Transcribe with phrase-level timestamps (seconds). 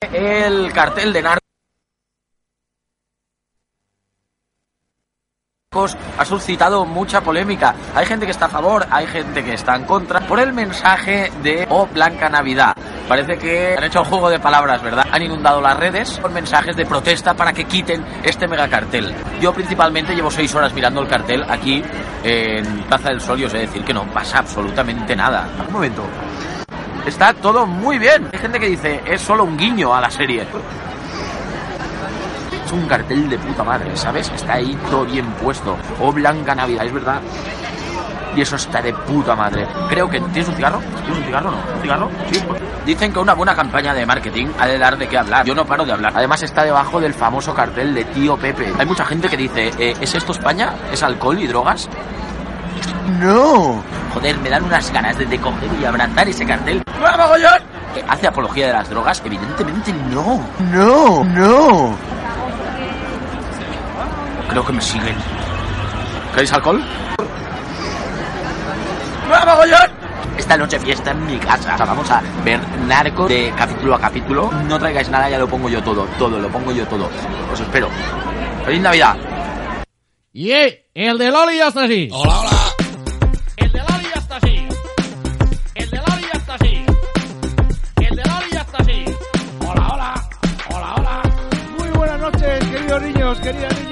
[0.00, 1.40] El cartel de narcos
[6.16, 7.74] ha suscitado mucha polémica.
[7.94, 11.32] Hay gente que está a favor, hay gente que está en contra por el mensaje
[11.42, 12.74] de O Blanca Navidad.
[13.08, 15.06] Parece que han hecho un juego de palabras, ¿verdad?
[15.10, 19.14] Han inundado las redes con mensajes de protesta para que quiten este megacartel.
[19.40, 21.82] Yo principalmente llevo seis horas mirando el cartel aquí
[22.22, 25.48] en Plaza del Sol y os he de decir que no pasa absolutamente nada.
[25.66, 26.04] Un momento.
[27.06, 28.28] Está todo muy bien.
[28.32, 30.46] Hay gente que dice es solo un guiño a la serie.
[32.64, 34.30] Es un cartel de puta madre, ¿sabes?
[34.34, 35.76] Está ahí todo bien puesto.
[36.00, 37.20] O Blanca Navidad, es verdad.
[38.36, 39.66] Y eso está de puta madre.
[39.88, 40.20] Creo que.
[40.20, 40.78] ¿Tienes un cigarro?
[40.78, 41.50] ¿Tienes un cigarro?
[41.50, 41.56] No.
[41.56, 42.10] ¿Un cigarro?
[42.30, 42.40] Sí.
[42.84, 45.44] Dicen que una buena campaña de marketing ha de dar de qué hablar.
[45.46, 46.12] Yo no paro de hablar.
[46.14, 48.72] Además está debajo del famoso cartel de Tío Pepe.
[48.78, 50.74] Hay mucha gente que dice, eh, ¿es esto España?
[50.92, 51.88] ¿Es alcohol y drogas?
[53.20, 53.82] No.
[54.14, 56.82] Joder, me dan unas ganas de, de coger y abrazar ese cartel.
[57.00, 57.62] ¡Vamos, Goyón!
[57.94, 59.22] ¿Que ¿Hace apología de las drogas?
[59.24, 60.44] Evidentemente no.
[60.72, 61.96] No, no.
[64.48, 65.16] Creo que me siguen.
[66.32, 66.82] ¿Queréis alcohol?
[69.30, 69.90] ¡Vamos, Goyón!
[70.38, 71.74] Esta noche fiesta en mi casa.
[71.74, 74.50] O sea, vamos a ver narco de capítulo a capítulo.
[74.68, 76.06] No traigáis nada, ya lo pongo yo todo.
[76.18, 77.10] Todo, lo pongo yo todo.
[77.52, 77.88] Os espero.
[78.64, 79.16] ¡Feliz Navidad!
[80.32, 82.08] Y el de Loli ya está así.
[82.12, 82.67] Hola, hola.
[93.28, 93.87] Queridos niños, queridas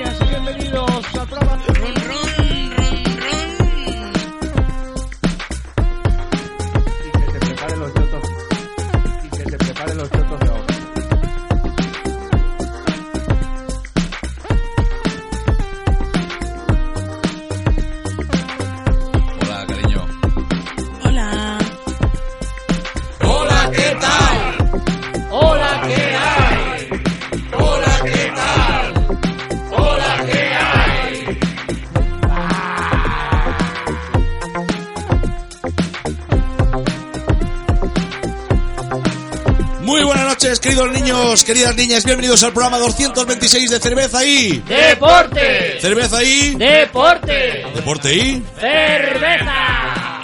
[41.06, 44.58] niños, queridas niñas, bienvenidos al programa 226 de Cerveza y...
[44.58, 45.78] ¡Deporte!
[45.80, 46.56] Cerveza y...
[46.56, 47.64] ¡Deporte!
[47.76, 48.42] Deporte y...
[48.58, 50.22] ¡Cerveza!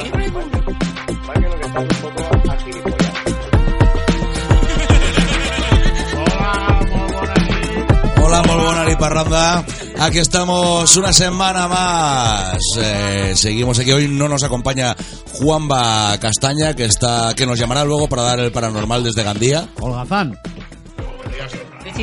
[8.20, 9.64] Hola, Molbonar y Parranda.
[10.00, 12.59] Aquí estamos una semana más.
[12.76, 13.93] Eh, seguimos aquí.
[13.93, 14.97] Hoy no nos acompaña
[15.34, 19.69] Juanba Castaña, que está, que nos llamará luego para dar el paranormal desde Gandía.
[19.78, 20.37] Holgazán.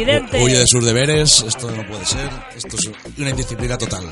[0.06, 0.44] Presidente.
[0.44, 1.42] Huye de sus deberes.
[1.42, 2.30] Esto no puede ser.
[2.56, 4.04] Esto es una indisciplina total.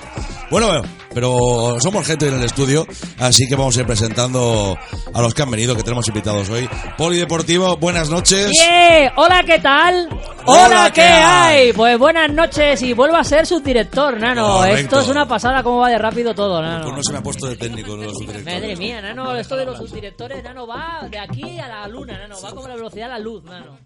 [0.50, 0.84] Bueno, bueno,
[1.14, 2.86] pero somos gente en el estudio,
[3.20, 4.78] así que vamos a ir presentando
[5.14, 6.70] a los que han venido, que tenemos invitados hoy.
[6.98, 8.50] Polideportivo, buenas noches.
[8.54, 9.14] ¡Yeah!
[9.18, 10.10] Hola, ¿qué tal?
[10.46, 11.74] Hola, ¿qué hay?
[11.74, 14.60] Pues buenas noches y vuelvo a ser subdirector, Nano.
[14.60, 14.80] Correcto.
[14.80, 16.84] Esto es una pasada, cómo va de rápido todo, Nano.
[16.84, 18.62] Pues no se me ha puesto de técnico, los subdirectores.
[18.62, 22.38] Madre mía, Nano, esto de los subdirectores, Nano, va de aquí a la luna, Nano,
[22.42, 23.78] va como la velocidad de la luz, Nano.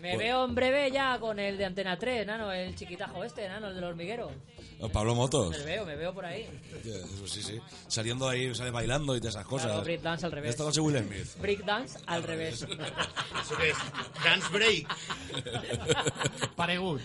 [0.00, 3.68] Me veo en breve ya con el de Antena 3, Nano, el chiquitajo este, Nano,
[3.68, 4.30] el del hormiguero.
[4.92, 5.58] Pablo Motos.
[5.58, 6.48] Me veo, me veo por ahí.
[6.84, 7.60] Eso sí, sí.
[7.88, 9.66] Saliendo ahí, sale bailando y todas esas cosas.
[9.66, 10.58] Claro, breakdance al revés.
[10.58, 11.40] Noche Will Smith.
[11.40, 12.60] Breakdance al revés.
[14.24, 14.86] Dance break.
[16.56, 17.00] Paregut.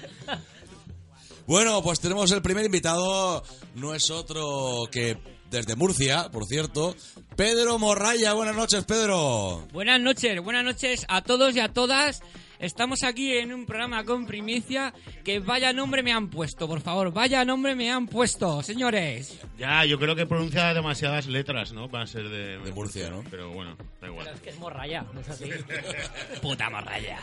[1.48, 3.44] Bueno, pues tenemos el primer invitado.
[3.76, 5.18] No es otro que
[5.53, 6.96] desde Murcia, por cierto.
[7.38, 8.34] Pedro Morraya.
[8.34, 9.66] Buenas noches, Pedro.
[9.72, 12.22] Buenas noches, buenas noches a todos y a todas.
[12.58, 14.94] Estamos aquí en un programa con primicia.
[15.23, 17.14] Que vaya nombre me han puesto, por favor.
[17.14, 19.40] Vaya nombre me han puesto, señores.
[19.58, 21.88] Ya, yo creo que pronuncia demasiadas letras, ¿no?
[21.88, 23.23] Para ser de, De Murcia, ¿no?
[23.29, 24.28] Pero bueno, da igual.
[24.34, 25.46] Es que es morralla, no es así.
[26.41, 27.20] Puta morralla.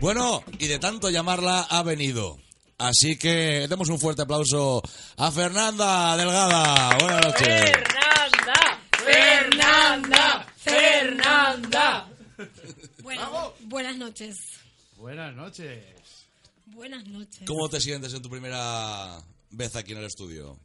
[0.00, 2.38] Bueno, y de tanto llamarla ha venido.
[2.82, 4.82] Así que demos un fuerte aplauso
[5.16, 6.98] a Fernanda Delgada.
[6.98, 7.70] Buenas noches.
[7.70, 12.08] Fernanda, Fernanda, Fernanda.
[13.00, 14.36] Bueno, buenas noches.
[14.96, 15.84] Buenas noches.
[16.66, 17.42] Buenas noches.
[17.46, 20.58] ¿Cómo te sientes en tu primera vez aquí en el estudio?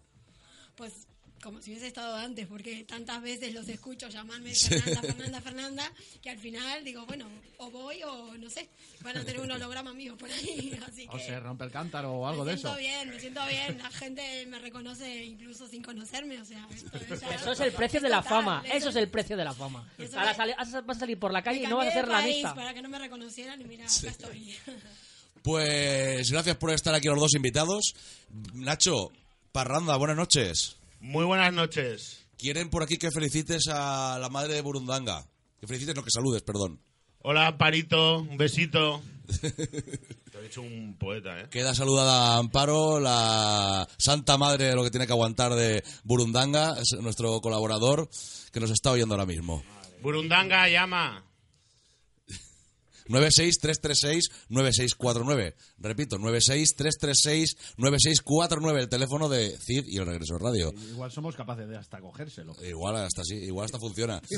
[1.47, 5.91] Como si hubiese estado antes, porque tantas veces los escucho llamarme Fernanda, Fernanda, Fernanda,
[6.21, 7.25] que al final digo, bueno,
[7.59, 8.67] o voy o no sé,
[9.01, 10.77] van a tener un holograma mío por ahí.
[10.87, 12.79] Así O que se rompe el cántaro o algo me de siento eso.
[12.85, 13.77] bien, me siento bien.
[13.77, 17.71] La gente me reconoce incluso sin conocerme, o sea, esto es, ya- Eso es el
[17.71, 18.63] precio de la total, fama.
[18.69, 19.89] Eso es el precio de la fama.
[19.97, 21.91] Eso Ahora me- sale- vas a salir por la calle y Me no vas a
[21.93, 22.53] ser la lista.
[22.55, 24.53] Para que no me reconocieran y mira, acá estoy.
[25.43, 27.93] Pues gracias por estar aquí los dos invitados.
[28.53, 29.11] Nacho,
[29.53, 30.75] Parranda, buenas noches.
[30.99, 32.25] Muy buenas noches.
[32.37, 35.27] Quieren por aquí que felicites a la madre de Burundanga.
[35.59, 36.79] Que felicites, no que saludes, perdón.
[37.19, 39.01] Hola, Parito, un besito.
[39.41, 41.47] Te he hecho un poeta, ¿eh?
[41.49, 46.75] Queda saludada a Amparo, la santa madre de lo que tiene que aguantar de Burundanga,
[46.79, 48.09] es nuestro colaborador
[48.51, 49.63] que nos está oyendo ahora mismo.
[50.01, 51.26] Burundanga llama.
[53.09, 55.53] 96336-9649.
[55.79, 60.71] Repito, 96336-9649, el teléfono de CID y el Regreso Radio.
[60.91, 62.55] Igual somos capaces de hasta cogérselo.
[62.63, 64.21] Igual hasta sí, igual hasta funciona.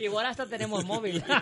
[0.00, 1.22] Igual hasta tenemos móvil.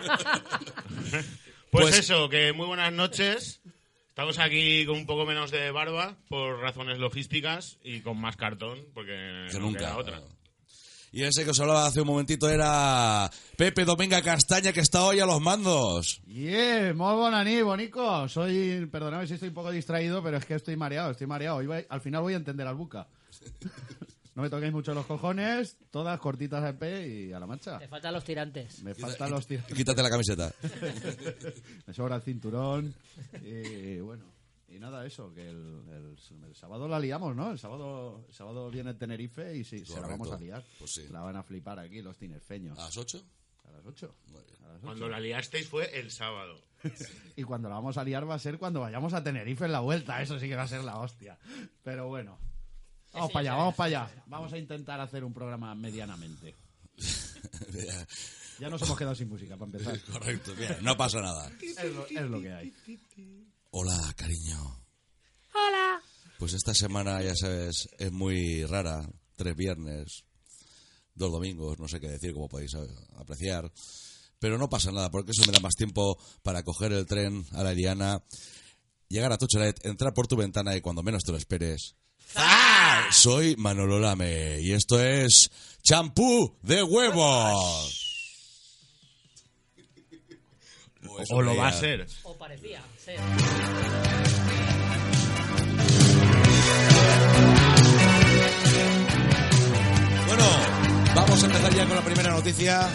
[1.71, 3.61] Pues, Pues- eso, que muy buenas noches.
[4.09, 8.77] Estamos aquí con un poco menos de barba por razones logísticas y con más cartón
[8.93, 9.79] porque Que no nunca.
[9.79, 10.21] queda otra.
[11.13, 15.19] Y ese que os hablaba hace un momentito era Pepe Dominga Castaña, que está hoy
[15.19, 16.21] a los mandos.
[16.25, 18.29] Yeah, muy bona nit, bonico.
[18.29, 21.61] Soy, perdonadme si estoy un poco distraído, pero es que estoy mareado, estoy mareado.
[21.65, 23.07] Voy- al final voy a entender al buca.
[24.33, 27.77] No me toquéis mucho los cojones, todas cortitas de P y a la marcha.
[27.79, 28.81] Te faltan los tirantes.
[28.81, 29.65] Me faltan los tiros.
[29.65, 30.53] Quítate la camiseta.
[31.85, 32.95] Me sobra el cinturón.
[33.43, 34.23] Y bueno,
[34.73, 37.51] y nada, eso, que el, el- el sábado la liamos, ¿no?
[37.51, 40.63] El sábado, el sábado viene Tenerife y sí, se la vamos a liar.
[40.79, 41.07] Pues sí.
[41.09, 42.77] La van a flipar aquí los tinerfeños.
[42.79, 43.23] ¿A las 8?
[43.67, 44.15] A las 8.
[44.81, 46.59] Cuando la liasteis fue el sábado.
[47.35, 49.79] Y cuando la vamos a liar va a ser cuando vayamos a Tenerife en la
[49.81, 50.21] vuelta.
[50.21, 51.37] Eso sí que va a ser la hostia.
[51.83, 52.37] Pero bueno.
[53.13, 54.23] Vamos para allá, vamos para allá.
[54.27, 56.55] Vamos a intentar hacer un programa medianamente.
[58.59, 59.99] Ya nos hemos quedado sin música para empezar.
[60.11, 61.51] Correcto, bien, no pasa nada.
[61.61, 62.71] Es lo, es lo que hay.
[63.71, 64.83] Hola, cariño.
[65.53, 66.01] Hola.
[66.37, 69.07] Pues esta semana, ya sabes, es muy rara.
[69.35, 70.23] Tres viernes,
[71.15, 72.75] dos domingos, no sé qué decir, como podéis
[73.17, 73.71] apreciar.
[74.39, 77.63] Pero no pasa nada, porque eso me da más tiempo para coger el tren a
[77.63, 78.23] la Diana,
[79.07, 81.95] llegar a Tuchelet, entrar por tu ventana y cuando menos te lo esperes.
[82.27, 83.15] ¡Zas!
[83.15, 85.49] Soy Manolo Lame y esto es
[85.81, 87.97] Champú de Huevos.
[91.19, 92.05] eso O lo va a creía.
[92.05, 92.07] ser.
[92.23, 93.00] O parecía ser.
[93.05, 93.23] Bueno,
[101.15, 102.89] vamos a empezar ya con la primera noticia.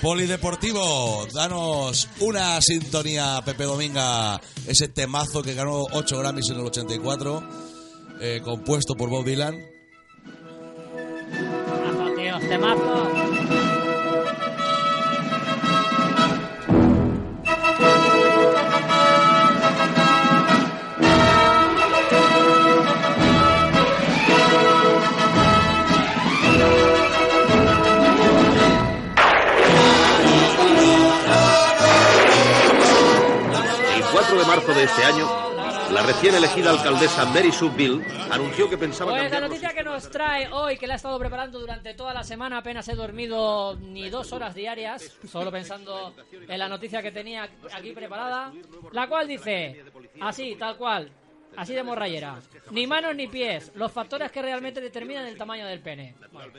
[0.00, 7.42] Polideportivo, danos una sintonía, Pepe Dominga, ese temazo que ganó 8 Grammys en el 84,
[8.20, 9.58] eh, compuesto por Bob Dylan.
[11.30, 13.29] Temazo, tío, temazo.
[34.50, 35.28] Marzo de este año,
[35.92, 39.84] la recién elegida alcaldesa Mary Sue Bill anunció que pensaba Pues la cambiar noticia que
[39.84, 43.76] nos trae hoy, que la he estado preparando durante toda la semana, apenas he dormido
[43.76, 48.52] ni dos horas diarias, solo pensando en la noticia que tenía aquí preparada,
[48.90, 49.84] la cual dice,
[50.20, 51.12] así, tal cual,
[51.56, 52.40] así de morrayera,
[52.72, 56.16] ni manos ni pies, los factores que realmente determinan el tamaño del pene.
[56.32, 56.52] Bueno.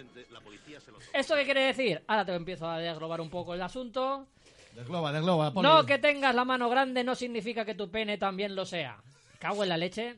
[1.12, 2.02] ¿Esto qué quiere decir?
[2.08, 4.28] Ahora te empiezo a desglobar un poco el asunto.
[4.76, 5.52] Desgloba, desgloba.
[5.62, 8.98] No que tengas la mano grande no significa que tu pene también lo sea.
[9.40, 10.16] Cago en la leche.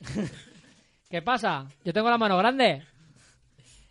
[1.10, 1.66] ¿Qué pasa?
[1.84, 2.82] Yo tengo la mano grande.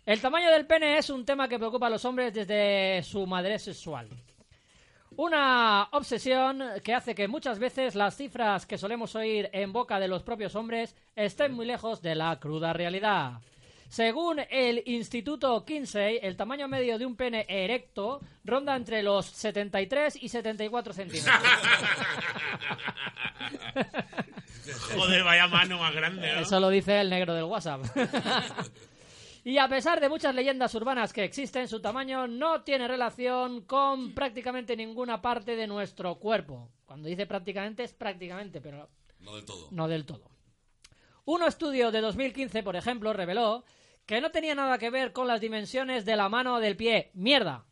[0.06, 3.62] El tamaño del pene es un tema que preocupa a los hombres desde su madurez
[3.62, 4.08] sexual.
[5.16, 10.08] Una obsesión que hace que muchas veces las cifras que solemos oír en boca de
[10.08, 13.40] los propios hombres estén muy lejos de la cruda realidad.
[13.94, 20.20] Según el Instituto Kinsey, el tamaño medio de un pene erecto ronda entre los 73
[20.20, 21.32] y 74 centímetros.
[24.96, 26.40] Joder, vaya mano más grande, ¿no?
[26.40, 27.84] Eso lo dice el negro del WhatsApp.
[29.44, 34.12] y a pesar de muchas leyendas urbanas que existen, su tamaño no tiene relación con
[34.12, 36.68] prácticamente ninguna parte de nuestro cuerpo.
[36.84, 38.88] Cuando dice prácticamente es prácticamente, pero
[39.20, 39.68] No del todo.
[39.70, 40.28] no del todo.
[41.26, 43.64] Un estudio de 2015, por ejemplo, reveló
[44.06, 47.10] que no tenía nada que ver con las dimensiones de la mano o del pie.
[47.14, 47.64] ¡Mierda!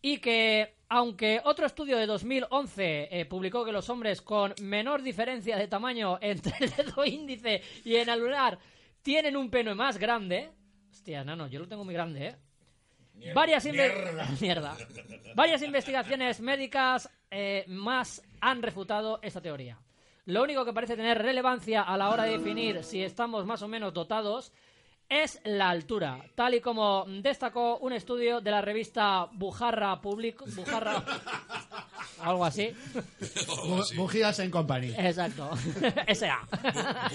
[0.00, 5.56] Y que, aunque otro estudio de 2011 eh, publicó que los hombres con menor diferencia
[5.56, 8.58] de tamaño entre el dedo índice y el anular
[9.02, 10.50] tienen un pene más grande.
[10.90, 12.36] Hostia, nano, yo lo tengo muy grande, ¿eh?
[13.34, 14.76] Varias, inve- Mierda.
[15.34, 19.78] Varias investigaciones médicas eh, más han refutado esta teoría.
[20.26, 23.68] Lo único que parece tener relevancia a la hora de definir si estamos más o
[23.68, 24.52] menos dotados
[25.12, 31.02] es la altura, tal y como destacó un estudio de la revista Bujarra Public, Bujarra,
[32.22, 32.72] algo así.
[33.20, 34.94] Bu- Bujías en company.
[34.96, 35.50] Exacto,
[36.06, 36.40] S.A.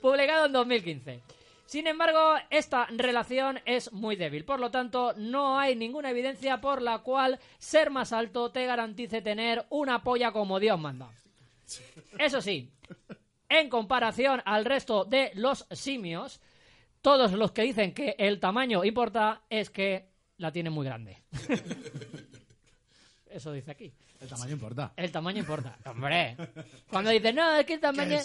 [0.00, 1.20] Publicado en 2015.
[1.66, 6.80] Sin embargo, esta relación es muy débil, por lo tanto, no hay ninguna evidencia por
[6.80, 11.10] la cual ser más alto te garantice tener una polla como Dios manda.
[12.18, 12.70] Eso sí,
[13.48, 16.40] en comparación al resto de los simios,
[17.00, 21.22] todos los que dicen que el tamaño importa es que la tiene muy grande.
[23.30, 23.92] Eso dice aquí.
[24.20, 24.92] El tamaño importa.
[24.96, 25.78] El tamaño importa.
[25.84, 26.36] Hombre.
[26.88, 28.18] Cuando dice, no, es que el tamaño,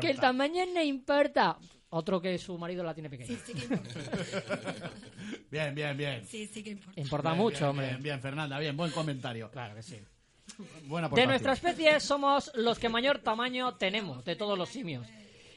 [0.00, 1.58] que el tamaño no importa.
[1.90, 3.28] Otro que su marido la tiene pequeña.
[3.28, 4.90] Sí, sí que importa.
[5.50, 6.26] Bien, bien, bien.
[6.26, 7.00] Sí, sí que importa.
[7.00, 7.86] Importa Bien, mucho, bien, hombre.
[7.86, 9.50] Bien, bien, Fernanda, bien, buen comentario.
[9.50, 9.98] Claro que sí.
[10.84, 15.06] Buena De nuestra especie somos los que mayor tamaño tenemos, de todos los simios.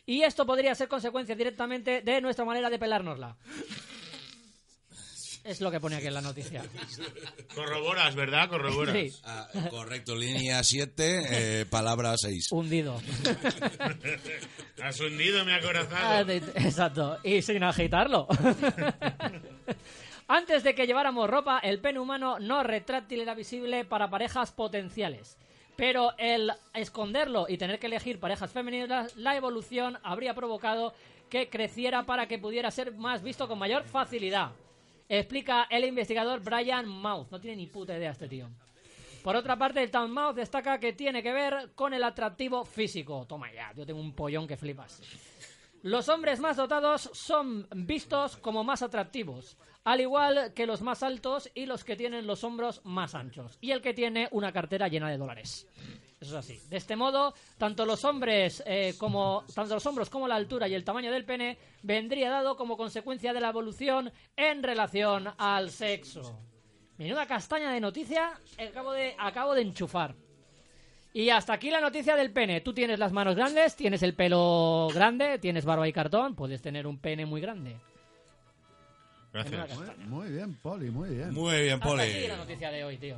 [0.05, 3.37] Y esto podría ser consecuencia directamente de nuestra manera de pelárnosla.
[5.43, 6.63] Es lo que pone aquí en la noticia.
[7.55, 8.47] Corroboras, ¿verdad?
[8.47, 8.95] Corroboras.
[8.95, 12.51] Sí, Ah, correcto, línea 7, palabra 6.
[12.51, 13.01] hundido.
[14.83, 16.25] Has hundido mi Ah, acorazado.
[16.25, 18.27] de- Exacto, y sin agitarlo.
[20.33, 25.37] Antes de que lleváramos ropa, el pene humano no retráctil era visible para parejas potenciales.
[25.75, 30.93] Pero el esconderlo y tener que elegir parejas femeninas, la evolución habría provocado
[31.29, 34.51] que creciera para que pudiera ser más visto con mayor facilidad.
[35.09, 37.27] Explica el investigador Brian Mouth.
[37.29, 38.47] No tiene ni puta idea este tío.
[39.25, 43.25] Por otra parte, el Town Mouth destaca que tiene que ver con el atractivo físico.
[43.27, 45.01] Toma ya, yo tengo un pollón que flipas.
[45.83, 51.49] Los hombres más dotados son vistos como más atractivos, al igual que los más altos
[51.55, 55.09] y los que tienen los hombros más anchos, y el que tiene una cartera llena
[55.09, 55.67] de dólares.
[56.19, 56.69] Eso es así.
[56.69, 60.75] De este modo, tanto los hombres eh, como tanto los hombros como la altura y
[60.75, 66.37] el tamaño del pene vendría dado como consecuencia de la evolución en relación al sexo.
[66.99, 70.13] Menuda castaña de noticia acabo de, acabo de enchufar.
[71.13, 72.61] Y hasta aquí la noticia del pene.
[72.61, 76.87] Tú tienes las manos grandes, tienes el pelo grande, tienes barba y cartón, puedes tener
[76.87, 77.75] un pene muy grande.
[79.33, 79.69] Gracias.
[80.07, 81.33] Muy bien, Poli, muy bien.
[81.33, 82.03] Muy bien, Hasta Poli.
[82.03, 83.17] aquí la noticia de hoy, tío.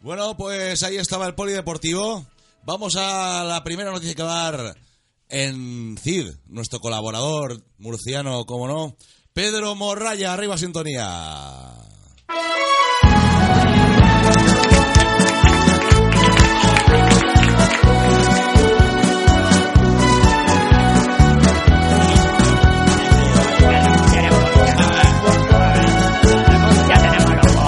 [0.00, 2.26] Bueno, pues ahí estaba el polideportivo.
[2.64, 4.76] Vamos a la primera noticia que va a dar
[5.28, 8.96] en CID, nuestro colaborador murciano, como no,
[9.32, 11.72] Pedro Morraya, arriba sintonía.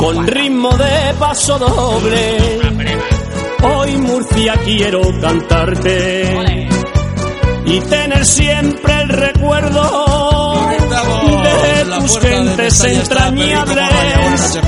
[0.06, 2.38] Con ritmo de paso doble,
[3.60, 6.32] hoy Murcia quiero cantarte
[7.64, 10.70] y tener siempre el recuerdo
[11.42, 14.60] de tus gentes entrañables.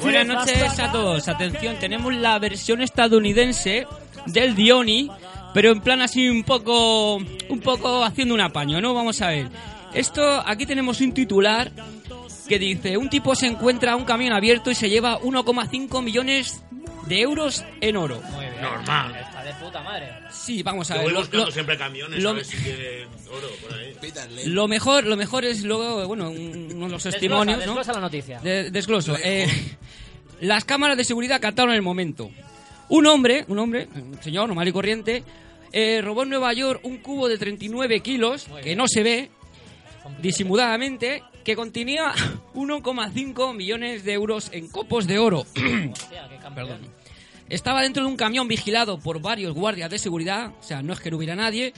[0.00, 1.26] Buenas noches a todos.
[1.26, 3.88] Atención, tenemos la versión estadounidense
[4.26, 5.10] del Dioni,
[5.52, 8.94] pero en plan así un poco, un poco haciendo un apaño, ¿no?
[8.94, 9.48] Vamos a ver.
[9.94, 11.72] Esto, aquí tenemos un titular
[12.48, 16.62] que dice, un tipo se encuentra un camión abierto y se lleva 1,5 millones
[17.06, 18.20] de euros en oro.
[18.32, 18.60] Muy bien.
[18.62, 19.14] Normal.
[19.16, 20.08] Está de puta madre.
[20.30, 21.10] Sí, vamos a Yo ver.
[21.12, 23.94] voy buscando lo- siempre camiones lo- a ver si tienen oro por ahí.
[24.46, 27.74] Lo mejor, lo mejor es luego, bueno, un- uno de los testimonios, Desglosa, ¿no?
[27.74, 28.40] desglosa la noticia.
[28.40, 29.16] De- desgloso.
[29.22, 29.46] Eh,
[30.40, 32.30] las cámaras de seguridad captaron el momento.
[32.88, 35.24] Un hombre, un hombre, un señor normal y corriente,
[35.72, 39.30] eh, robó en Nueva York un cubo de 39 kilos, que no se ve,
[40.20, 42.12] disimuladamente, que contenía
[42.54, 45.40] 1,5 millones de euros en copos de oro.
[45.92, 46.68] Hostia, qué campeón.
[46.68, 46.94] Perdón.
[47.48, 51.00] Estaba dentro de un camión vigilado por varios guardias de seguridad, o sea, no es
[51.00, 51.74] que no hubiera nadie,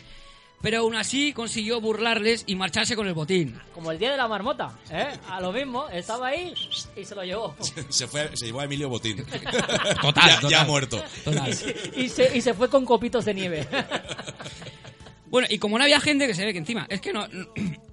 [0.62, 3.60] pero aún así consiguió burlarles y marcharse con el botín.
[3.74, 5.08] Como el día de la marmota, ¿eh?
[5.28, 6.54] A lo mismo, estaba ahí
[6.96, 7.54] y se lo llevó.
[7.88, 9.24] Se, fue, se llevó a Emilio Botín.
[10.02, 10.50] Total, ya, total.
[10.50, 11.02] ya muerto.
[11.24, 11.50] Total.
[11.96, 13.68] Y se, y se fue con copitos de nieve.
[15.28, 17.26] Bueno, y como no había gente, que se ve que encima, es que no,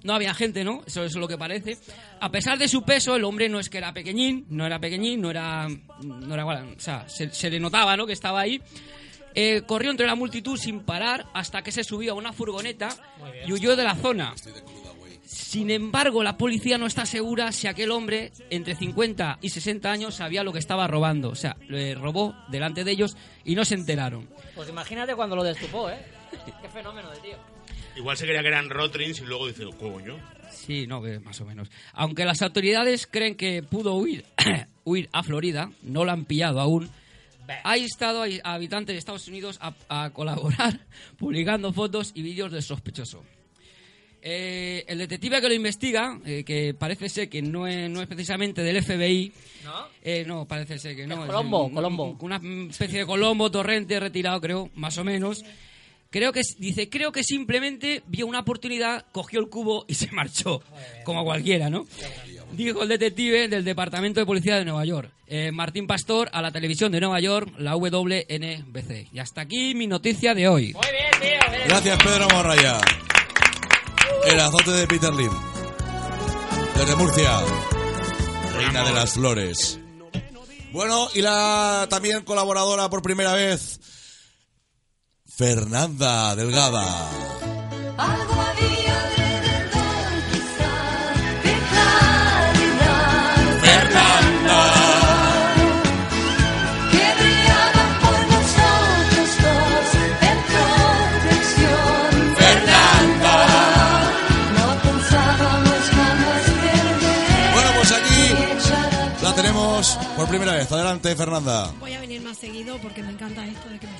[0.02, 0.82] no había gente, ¿no?
[0.86, 1.76] Eso, eso es lo que parece.
[2.20, 5.20] A pesar de su peso, el hombre no es que era pequeñín, no era pequeñín,
[5.20, 5.68] no era.
[6.02, 8.06] No era o sea, se, se le notaba, ¿no?
[8.06, 8.60] Que estaba ahí.
[9.34, 12.88] Eh, corrió entre la multitud sin parar hasta que se subió a una furgoneta
[13.46, 14.32] y huyó de la zona.
[15.24, 20.14] Sin embargo, la policía no está segura si aquel hombre, entre 50 y 60 años,
[20.14, 21.30] sabía lo que estaba robando.
[21.30, 24.28] O sea, le robó delante de ellos y no se enteraron.
[24.54, 25.98] Pues imagínate cuando lo destupó, ¿eh?
[26.62, 27.36] Qué fenómeno de tío.
[27.96, 30.18] Igual se creía que eran Rotrins y luego dice, coño.
[30.50, 31.70] Sí, no, más o menos.
[31.92, 34.24] Aunque las autoridades creen que pudo huir,
[34.84, 36.90] huir a Florida, no lo han pillado aún.
[37.64, 40.80] Ha instado a habitantes de Estados Unidos a, a colaborar
[41.18, 43.22] publicando fotos y vídeos del sospechoso.
[44.26, 48.06] Eh, el detective que lo investiga, eh, que parece ser que no es, no es
[48.06, 49.30] precisamente del FBI,
[49.64, 49.72] ¿No?
[50.02, 51.20] eh, no, parece ser que no.
[51.24, 52.04] es Colombo, un- Colombo.
[52.18, 55.44] un- Una especie de Colombo, torrente retirado, creo, más o menos.
[56.14, 60.62] Creo que, dice, creo que simplemente vio una oportunidad, cogió el cubo y se marchó,
[61.02, 61.88] como cualquiera, ¿no?
[62.52, 66.52] Dijo el detective del Departamento de Policía de Nueva York, eh, Martín Pastor, a la
[66.52, 69.08] televisión de Nueva York, la WNBC.
[69.12, 70.72] Y hasta aquí mi noticia de hoy.
[70.72, 71.50] Muy bien, tío.
[71.50, 71.68] bien.
[71.68, 72.78] Gracias, Pedro Morraya.
[74.28, 75.32] El azote de Peter Lim.
[76.76, 77.40] Desde Murcia.
[78.56, 79.80] Reina de las Flores.
[80.70, 83.80] Bueno, y la también colaboradora por primera vez,
[85.36, 87.10] Fernanda Delgada.
[87.98, 90.72] Algo había alrededor, quizá,
[91.42, 93.34] de claridad.
[96.92, 99.88] Que brillaba por nosotros dos
[100.22, 102.12] en protección.
[104.54, 107.52] No pensábamos jamás perder.
[107.54, 108.22] Bueno, pues aquí
[109.20, 110.70] la tenemos por primera vez.
[110.70, 111.72] Adelante, Fernanda.
[111.80, 113.96] Voy a venir más seguido porque me encanta esto de que me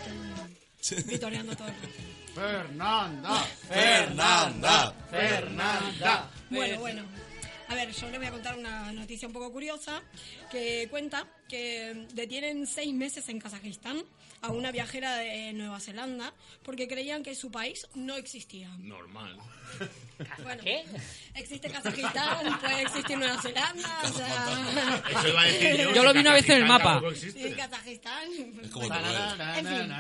[1.07, 1.88] vitoreando todo el rato.
[2.35, 3.45] Fernanda.
[3.69, 4.95] Fernanda.
[5.11, 6.31] Fernanda.
[6.50, 7.03] Bueno, bueno.
[7.69, 10.03] A ver, yo le voy a contar una noticia un poco curiosa
[10.50, 14.05] que cuenta que detienen seis meses en Kazajistán
[14.43, 18.69] a una viajera de Nueva Zelanda porque creían que su país no existía.
[18.79, 19.38] Normal.
[20.43, 20.85] Bueno, ¿Qué?
[21.35, 25.03] Existe Kazajistán, puede existir Nueva Zelanda, o sea...
[25.11, 25.95] Eso iba a decir yo.
[25.95, 27.03] Yo lo vi una vez en el mapa.
[27.14, 28.29] Sí, Kazajistán.
[28.71, 29.95] como en fin.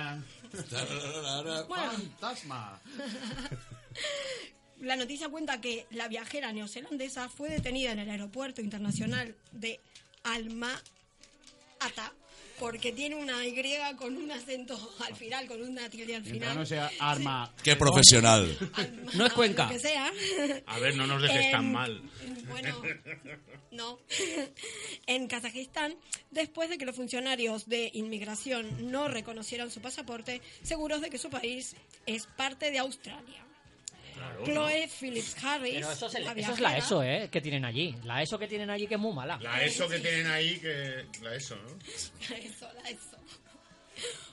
[1.68, 1.92] Bueno.
[1.92, 2.80] Fantasma.
[4.80, 9.80] La noticia cuenta que la viajera neozelandesa fue detenida en el aeropuerto internacional de
[10.24, 12.12] Alma-Ata
[12.58, 13.54] porque tiene una Y
[13.96, 16.54] con un acento al final, con una tilde al final.
[16.56, 17.52] no sea arma.
[17.62, 18.56] Qué profesional.
[19.14, 19.68] No es Cuenca.
[19.68, 20.12] Que sea.
[20.66, 22.02] A ver, no nos dejes En- tan mal.
[22.48, 22.82] Bueno,
[23.70, 23.98] no.
[25.06, 25.96] En Kazajistán,
[26.30, 31.30] después de que los funcionarios de inmigración no reconocieran su pasaporte, seguros de que su
[31.30, 33.43] país es parte de Australia.
[34.44, 35.74] Chloe Phillips Harris.
[35.74, 37.28] Pero eso es, el- la eso es la viajera- ESO, ¿eh?
[37.30, 37.94] Que tienen allí.
[38.04, 39.38] La ESO que tienen allí que es muy mala.
[39.40, 41.06] La ESO que tienen ahí, que.
[41.22, 41.68] La ESO, ¿no?
[42.30, 43.16] La ESO, la ESO.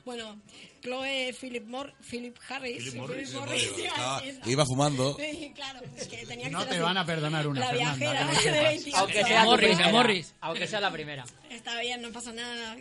[0.03, 0.41] Bueno,
[0.81, 2.77] Chloe Philip, Mor Philip Harris.
[2.77, 3.33] Philip Morris.
[3.35, 4.41] Morris, iba a Estaba- decir.
[4.47, 5.15] iba fumando.
[5.19, 6.83] Sí, claro, es que tenía que No ser te así.
[6.83, 8.69] van a perdonar una, La Fernanda, viajera de sepas.
[8.69, 9.77] 28 Aunque sea, Morris.
[9.91, 10.35] Morris.
[10.41, 11.23] Aunque sea la primera.
[11.51, 12.77] Está bien, no pasa nada.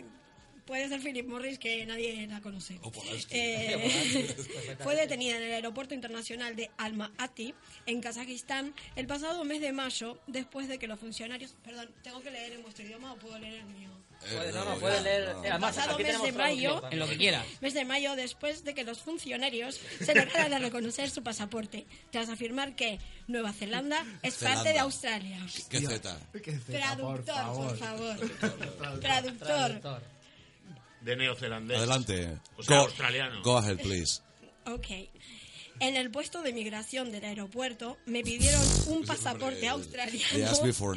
[0.71, 2.79] Puede ser Philip Morris que nadie la conoce.
[2.81, 3.35] O Polanski.
[3.35, 7.53] Eh, fue detenida en el aeropuerto internacional de Alma-Ati,
[7.87, 11.57] en Kazajistán, el pasado mes de mayo, después de que los funcionarios...
[11.61, 13.89] Perdón, ¿tengo que leer en vuestro idioma o puedo leer el mío?
[14.21, 15.35] Puede- no, no, puede leer.
[15.39, 17.43] Además, Pasado aquí mes de mayo, En lo que quiera.
[17.59, 22.29] Mes de mayo, después de que los funcionarios se negaran a reconocer su pasaporte, tras
[22.29, 24.71] afirmar que Nueva Zelanda es parte Zelanda.
[24.71, 25.37] de Australia.
[25.69, 26.17] ¿Qué Z?
[26.41, 28.29] ¿Qué Z, por Traductor, por favor.
[28.29, 28.99] favor.
[29.01, 29.39] Traductor.
[29.47, 30.20] Traductor.
[31.01, 31.77] De neozelandés.
[31.77, 32.39] Adelante.
[32.57, 33.41] O sea, Go- australiano.
[33.43, 34.21] Go ahead, please.
[34.65, 34.87] Ok.
[35.79, 40.47] En el puesto de migración del aeropuerto me pidieron un pasaporte australiano.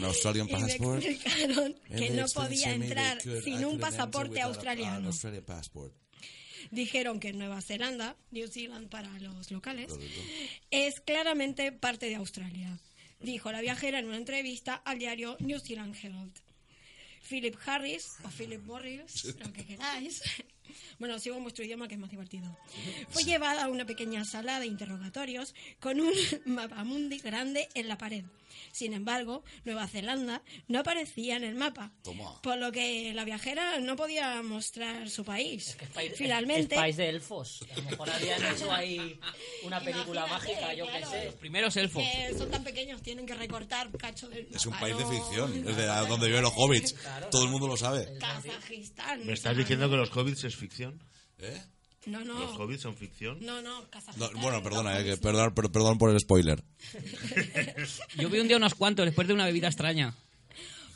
[0.09, 0.63] Australian y me
[0.99, 5.11] explicaron que no podía entrar sin un pasaporte australiano.
[6.71, 9.93] Dijeron que Nueva Zelanda, New Zealand para los locales,
[10.71, 12.79] es claramente parte de Australia,
[13.21, 16.33] dijo la viajera en una entrevista al diario New Zealand Herald.
[17.25, 20.23] Philip Harris o Philip Morris, lo que queráis.
[20.99, 22.57] Bueno, sigo en vuestro idioma que es más divertido.
[23.11, 26.13] Fue llevada a una pequeña sala de interrogatorios con un
[26.47, 28.25] mapamundi grande en la pared.
[28.71, 32.41] Sin embargo, Nueva Zelanda no aparecía en el mapa, Toma.
[32.43, 35.77] por lo que la viajera no podía mostrar su país.
[35.81, 37.65] Es país- Finalmente, Es país de elfos.
[37.73, 39.19] A lo mejor habían hecho ahí
[39.65, 41.11] una película Imagínate, mágica, yo qué claro.
[41.11, 41.33] sé.
[41.41, 42.05] Primeros elfos.
[42.05, 45.69] que son tan pequeños, tienen que recortar cacho del Es un mapa, país de ficción.
[45.69, 46.95] Es de donde viven los hobbits.
[47.33, 48.17] Todo el mundo lo sabe.
[48.21, 49.27] Kazajistán.
[49.27, 51.01] ¿Me estás diciendo que los hobbits es ficción?
[51.39, 51.61] ¿Eh?
[52.07, 52.39] No, no.
[52.39, 53.39] ¿Los hobbits son ficción?
[53.41, 54.41] No, no, No, Kazajistán.
[54.43, 56.63] bueno, perdona, eh, que perdón, per- perdón por el spoiler.
[58.17, 60.15] Yo vi un día unos cuantos después de una bebida extraña.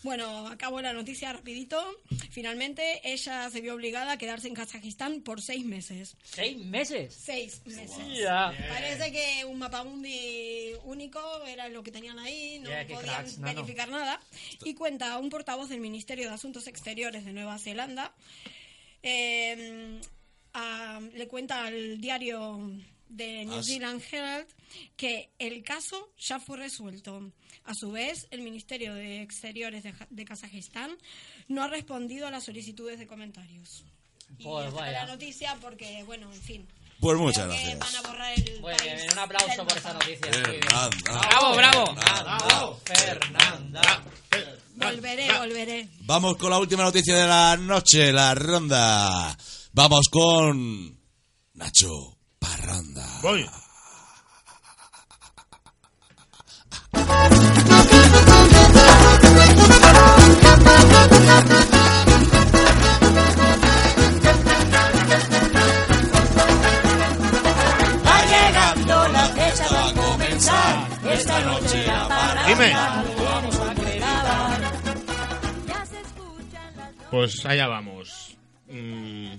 [0.04, 1.82] Bueno, acabo la noticia rapidito.
[2.30, 6.16] Finalmente, ella se vio obligada a quedarse en Kazajistán por seis meses.
[6.22, 7.14] ¿Seis meses?
[7.18, 7.96] Seis meses.
[8.16, 8.52] Ya.
[8.68, 14.20] Parece que un mapamundi único era lo que tenían ahí, no qué podían verificar nada.
[14.64, 18.14] Y cuenta un portavoz del Ministerio de Asuntos Exteriores de Nueva Zelanda,
[19.02, 20.00] eh,
[20.54, 22.58] a- le cuenta al diario
[23.08, 23.62] de New Ah.
[23.62, 24.46] Zealand Herald
[24.96, 27.32] que el caso ya fue resuelto.
[27.64, 30.96] A su vez, el Ministerio de Exteriores de, de Kazajistán
[31.48, 33.84] no ha respondido a las solicitudes de comentarios.
[34.38, 35.04] Y Pues hasta vaya.
[35.04, 36.66] la noticia porque, bueno, en fin.
[37.00, 37.78] Pues muchas gracias.
[37.78, 40.18] van a borrar el Muy país bien, un aplauso por esa noticia.
[40.32, 41.20] Fernanda.
[41.28, 41.94] Bravo, bravo.
[41.94, 44.04] Bravo, Fernanda.
[44.78, 45.88] Volveré, volveré.
[46.02, 49.36] Vamos con la última noticia de la noche, la ronda.
[49.72, 50.96] Vamos con
[51.54, 53.04] Nacho Parranda.
[53.22, 53.44] Voy.
[68.06, 72.46] Va llegando la fecha, va a comenzar esta noche la parada.
[72.46, 73.17] Dime.
[77.10, 78.36] Pues allá vamos.
[78.68, 79.32] Mm,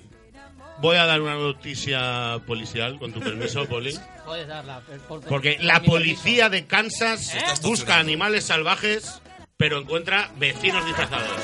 [0.81, 3.93] voy a dar una noticia policial, con tu permiso, Poli.
[4.25, 4.81] Puedes darla.
[4.91, 7.39] eh, por- Porque la policía de Kansas ¿Eh?
[7.63, 9.21] busca animales salvajes,
[9.57, 11.41] pero encuentra vecinos disfrazados.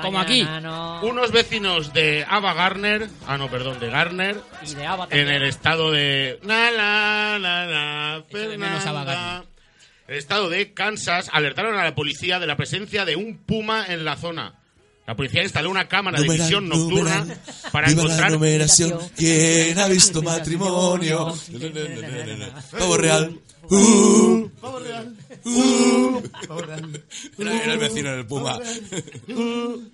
[0.00, 0.46] Como aquí.
[1.02, 5.28] Unos vecinos de Ava Garner, ah no, perdón, de Garner, Y de Ava en también.
[5.30, 9.32] el estado de la la la la Echo de menos a Ava Fernanda.
[9.32, 9.54] Gardner.
[10.06, 14.04] El estado de Kansas alertaron a la policía de la presencia de un puma en
[14.04, 14.54] la zona.
[15.06, 17.40] La policía instaló una cámara de Numeral, visión nocturna numeral.
[17.72, 18.98] para encontrar la numeración.
[19.16, 21.34] ¿Quién ha visto matrimonio?
[22.70, 23.38] Pavo real.
[23.70, 25.14] Uh, Pavo real.
[25.44, 26.22] uh.
[26.48, 27.02] Pavo real.
[27.38, 28.58] Era, era el vecino del Puma.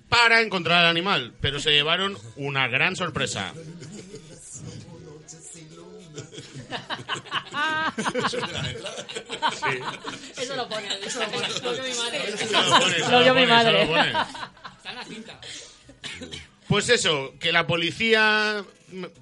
[0.09, 3.53] para encontrar al animal, pero se llevaron una gran sorpresa.
[10.37, 11.49] Eso lo pone, eso lo pone.
[11.62, 12.29] Lo vio mi madre.
[12.29, 13.88] Eso lo eso vio mi madre.
[14.90, 14.90] Eso lo pone.
[14.90, 15.40] Está en la cinta.
[16.68, 18.64] Pues eso, que la policía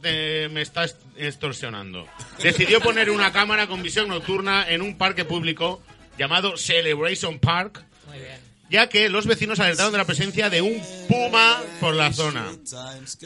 [0.02, 2.06] eh, me está est- extorsionando.
[2.42, 5.82] Decidió poner una cámara con visión nocturna en un parque público
[6.18, 8.38] llamado Celebration Park, Muy bien.
[8.68, 10.78] ya que los vecinos alertaron de la presencia de un
[11.08, 12.50] puma por la zona.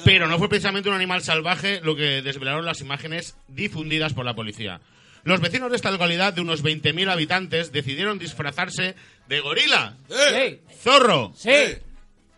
[0.05, 4.35] Pero no fue precisamente un animal salvaje lo que desvelaron las imágenes difundidas por la
[4.35, 4.81] policía.
[5.25, 8.95] Los vecinos de esta localidad, de unos 20.000 habitantes, decidieron disfrazarse
[9.29, 11.51] de gorila, Sí, zorro sí,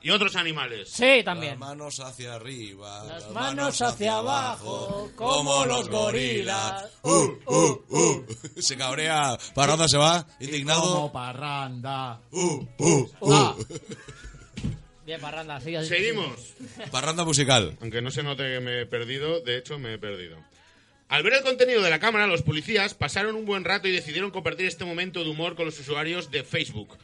[0.05, 0.91] y otros animales.
[0.91, 1.53] sí, también.
[1.59, 3.05] Las manos hacia arriba.
[3.05, 6.93] Las manos hacia abajo, como los gorilas.
[7.03, 8.27] Uh, uh, uh.
[8.61, 9.37] Se cabrea.
[9.55, 11.11] Parranda se va, Como indignado.
[11.11, 12.21] parranda.
[12.31, 13.65] Uh, uh, uh.
[15.07, 15.89] Bien, Parranda, sigue así.
[15.89, 16.55] Seguimos.
[16.91, 17.77] Parranda musical.
[17.81, 20.37] Aunque no se note que me he perdido, de hecho me he perdido.
[21.09, 24.31] Al ver el contenido de la cámara, los policías pasaron un buen rato y decidieron
[24.31, 26.97] compartir este momento de humor con los usuarios de Facebook.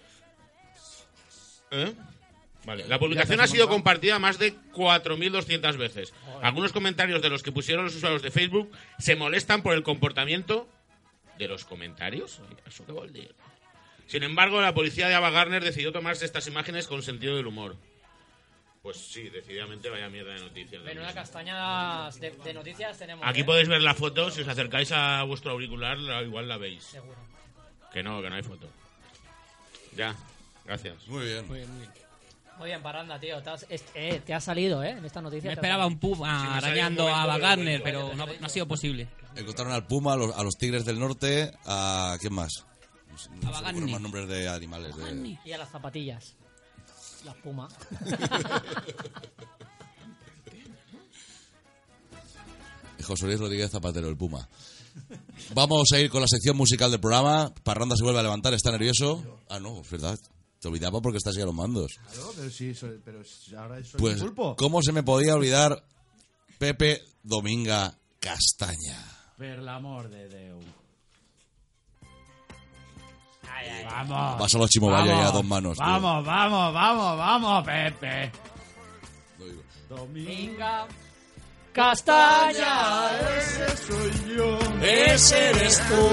[1.70, 1.92] ¿Eh?
[2.64, 2.86] Vale.
[2.88, 6.12] La publicación ha sido compartida más de 4.200 veces.
[6.42, 10.68] Algunos comentarios de los que pusieron los usuarios de Facebook se molestan por el comportamiento
[11.38, 12.40] de los comentarios.
[12.66, 12.84] Eso.
[14.06, 17.76] Sin embargo, la policía de Ava Gardner decidió tomarse estas imágenes con sentido del humor.
[18.82, 20.82] Pues sí, decididamente vaya mierda de noticias.
[20.82, 23.26] Ven, una castaña de, de noticias tenemos.
[23.26, 23.44] Aquí ¿eh?
[23.44, 26.82] podéis ver la foto, si os acercáis a vuestro auricular, la- igual la veis.
[26.84, 27.16] Seguro.
[27.92, 28.68] Que no, que no hay foto.
[29.96, 30.14] Ya,
[30.64, 31.06] gracias.
[31.08, 31.46] Muy bien.
[31.46, 31.88] Muy bien,
[32.82, 33.42] Parranda, tío.
[33.42, 34.90] Te has, eh, te ha salido, ¿eh?
[34.90, 35.48] En esta noticia.
[35.48, 39.08] Me esperaba un puma arañando a Bagarner, pero pero no, no ha sido posible.
[39.36, 42.16] Encontraron al Puma, a los, a los Tigres del Norte, a...
[42.20, 42.64] ¿Quién más?
[43.42, 44.96] No A más nombres de animales.
[44.96, 46.34] de- Y a las zapatillas.
[47.24, 47.68] Las Puma.
[53.04, 54.48] José Luis Rodríguez Zapatero, el Puma.
[55.54, 57.52] Vamos a ir con la sección musical del programa.
[57.62, 59.40] Parranda se vuelve a levantar, está nervioso.
[59.48, 60.18] Ah, no, es verdad.
[60.60, 61.98] Te olvidaba porque estás ya a los mandos.
[62.12, 63.22] Claro, pero sí, soy- pero
[63.58, 64.54] ahora soy Pues, pulpo.
[64.56, 65.82] ¿cómo se me podía olvidar
[66.58, 68.98] Pepe Dominga Castaña?
[69.38, 70.60] Per l'amor de Déu.
[73.90, 74.38] Vamos.
[74.38, 75.76] Vas a los Chimovaya Vamos, ya a dos manos.
[75.76, 75.86] tío.
[75.86, 78.32] Vamos, vamos, vamos, vamos, Pepe.
[79.38, 79.62] Lo digo.
[80.12, 80.86] Venga.
[81.72, 83.10] Castaña.
[83.38, 84.58] ese soy yo.
[84.82, 86.08] Ese eres tú.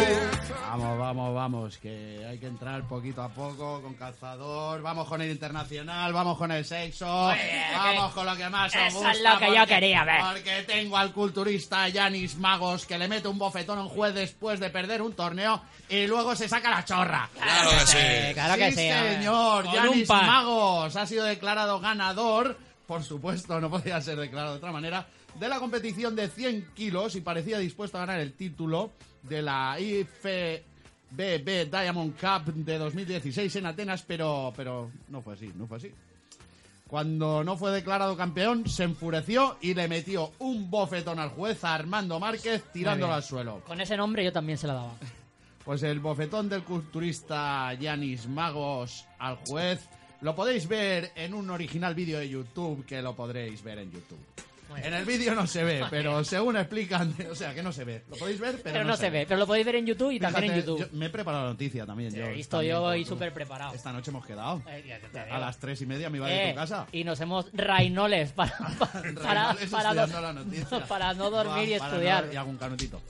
[0.79, 4.81] Vamos, vamos, vamos, que hay que entrar poquito a poco con calzador.
[4.83, 7.31] Vamos con el internacional, vamos con el sexo,
[7.73, 9.33] vamos con lo que más os eso es gusta.
[9.33, 10.21] lo que yo quería ver.
[10.21, 14.59] Porque tengo al culturista Yanis Magos que le mete un bofetón a un juez después
[14.59, 17.27] de perder un torneo y luego se saca la chorra.
[17.33, 17.97] Claro que sí.
[17.99, 18.89] Eh, claro que sí.
[18.89, 19.15] a ver.
[19.15, 20.07] señor, Yanis.
[20.09, 25.07] Magos ha sido declarado ganador, por supuesto, no podía ser declarado de otra manera,
[25.39, 28.91] de la competición de 100 kilos y parecía dispuesto a ganar el título
[29.23, 35.67] de la IFBB Diamond Cup de 2016 en Atenas, pero, pero no fue así, no
[35.67, 35.91] fue así.
[36.87, 42.19] Cuando no fue declarado campeón, se enfureció y le metió un bofetón al juez Armando
[42.19, 43.61] Márquez tirándolo al suelo.
[43.67, 44.93] Con ese nombre yo también se la daba.
[45.65, 49.85] Pues el bofetón del culturista Yanis Magos al juez
[50.21, 54.46] lo podéis ver en un original vídeo de YouTube que lo podréis ver en YouTube.
[54.83, 58.03] En el vídeo no se ve, pero según explican, o sea, que no se ve.
[58.09, 59.25] Lo podéis ver, pero, Pero, no, se ve.
[59.27, 60.91] Pero lo podéis ver en YouTube y también en Fíjate, YouTube.
[60.91, 62.13] yo me he preparado la noticia también.
[62.13, 63.09] yo, He visto también, yo como y tú.
[63.09, 63.73] súper preparado.
[63.73, 64.61] Esta noche hemos quedado.
[64.67, 64.99] Eh.
[65.31, 66.85] A las tres y media me iba de Eh, tu casa.
[66.91, 70.85] Y nos hemos rainoles para, para, para, para no, la noticia.
[70.87, 72.25] para no dormir y Para estudiar.
[72.27, 73.01] no- y algún canutito.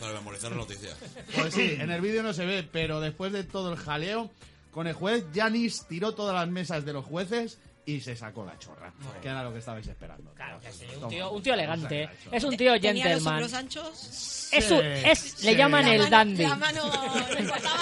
[0.00, 0.90] Para memorizar la noticia.
[1.36, 4.30] Pues sí, en el vídeo no se ve, pero después de todo el jaleo,
[4.70, 8.58] con el juez, Yanis tiró todas las mesas de los jueces y se sacó la
[8.58, 8.92] chorra.
[9.20, 10.32] Que era lo que estabais esperando.
[10.34, 12.08] Claro que sí, un Toma, tío, un tío elegante.
[12.30, 13.34] Es un tío ¿Tenía los gentleman.
[13.34, 14.48] hombros anchos?
[14.52, 15.56] Es un- es- Sí, le sí.
[15.58, 16.42] llaman La el dandy.
[16.44, 16.82] La mano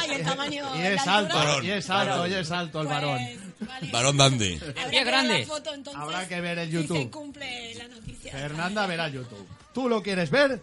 [0.08, 0.76] y el tamaño.
[0.76, 3.18] Y es alto, y es alto, y es alto el varón.
[3.58, 3.90] Pues, vale.
[3.92, 4.60] Varón dandy.
[4.82, 5.44] Habrá grande.
[5.46, 7.10] foto, entonces, Habrá que ver en si se YouTube.
[7.10, 8.32] cumple la noticia.
[8.32, 9.46] Fernanda verá YouTube.
[9.74, 10.62] ¿Tú lo quieres ver?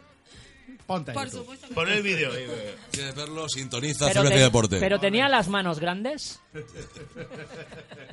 [0.88, 1.68] Ponte Por supuesto.
[1.76, 2.32] Pon el vídeo.
[2.92, 3.48] ¿Quieres verlo?
[3.50, 4.80] Sintoniza Pero, Cerveza te- Deporte.
[4.80, 6.40] pero tenía las manos grandes.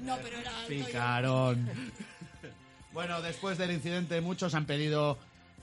[0.00, 0.68] No, pero era alto.
[0.68, 1.70] Picarón.
[2.92, 5.18] Bueno, después del incidente, muchos han pedido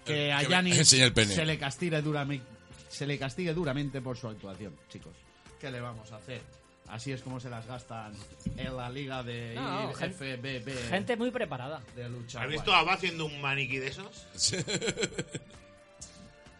[0.05, 1.35] que a Que me Yanis enseñe el pene.
[1.35, 2.45] se le castigue duramente,
[2.89, 5.13] se le castigue duramente por su actuación, chicos.
[5.59, 6.41] ¿Qué le vamos a hacer?
[6.87, 8.13] Así es como se las gastan
[8.57, 11.81] en la liga de No, gen- FBB Gente muy preparada.
[11.95, 12.41] de lucha.
[12.41, 12.77] ¿Has visto guay.
[12.77, 14.25] a Abba haciendo un maniquí de esos?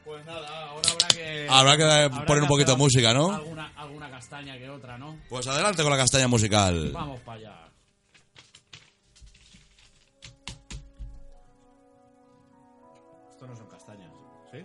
[0.03, 3.31] Pues nada, ahora habrá que Habrá que habrá poner que un poquito de música, ¿no?
[3.31, 5.17] Alguna, alguna castaña que otra, ¿no?
[5.29, 6.91] Pues adelante con la castaña musical.
[6.91, 7.67] Vamos para allá.
[13.31, 14.11] Esto no son castañas,
[14.51, 14.59] ¿sí?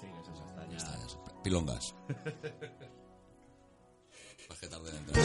[0.00, 1.18] Sí, que son castañas.
[1.42, 1.94] Pilongas.
[4.48, 5.24] Vas que tarde en entrar.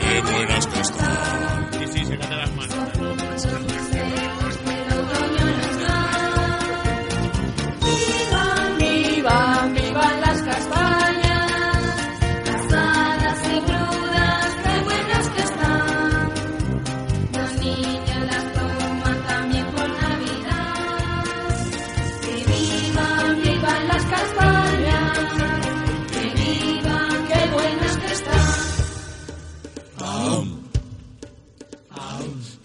[0.00, 0.66] ¡Qué buenas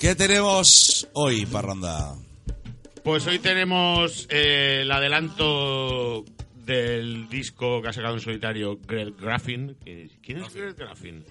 [0.06, 2.14] ¿Qué tenemos hoy, Parranda?
[3.04, 6.24] Pues hoy tenemos eh, el adelanto
[6.58, 9.76] del disco que ha sacado en solitario Greg Graffin.
[9.84, 11.26] que- ¿Quién es Greg Graffin?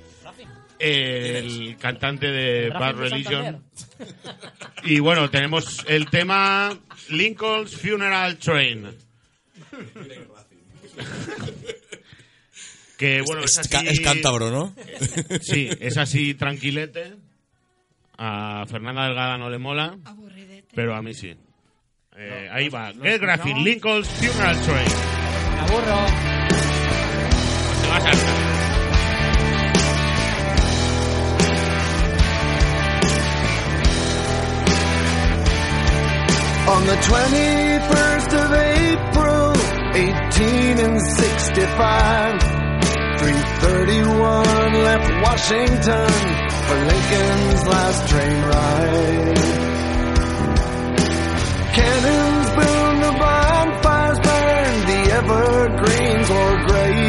[0.81, 3.63] El cantante de Bad Religion.
[4.83, 6.77] Y bueno, tenemos el tema
[7.11, 8.89] Lincoln's Funeral Train.
[12.99, 14.75] que bueno, es, es, así- es cántabro, ¿no?
[15.43, 17.15] Sí, es así tranquilete.
[18.17, 20.69] A Fernanda Delgada no le mola, Aburridete.
[20.75, 21.35] pero a mí sí.
[22.17, 22.93] Eh, ahí va.
[22.93, 24.89] Greg Graffin, Lincoln's Funeral Train.
[25.55, 26.07] Me aburro.
[27.83, 28.45] Te vas a hartar.
[36.67, 39.53] On the 21st of April,
[39.95, 40.79] 18
[43.27, 46.13] and 65, 331 left Washington
[46.67, 49.39] for Lincoln's last train ride.
[51.75, 57.05] Cannons boom, the bonfires burn, the evergreens were gray.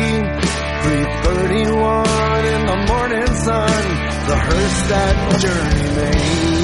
[0.84, 3.84] 331 in the morning sun,
[4.28, 6.55] the hearse that journey made.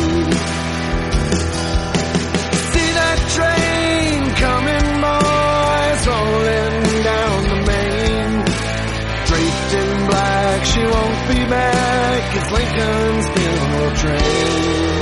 [11.51, 12.35] Back.
[12.37, 15.01] It's Lincoln's funeral train.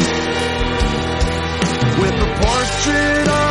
[2.01, 3.48] With the portrait of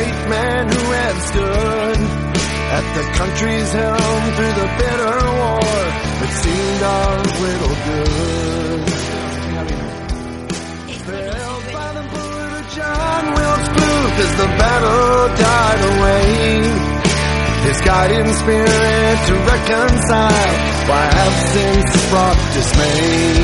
[0.00, 1.98] great man who had stood
[2.78, 5.80] at the country's helm through the bitter war
[6.20, 8.80] that seemed our little good.
[11.04, 16.24] Felled by the bullet of John Wilkes Booth as the battle died away.
[17.68, 20.52] His guiding spirit to reconcile
[20.88, 23.36] why absence brought dismay.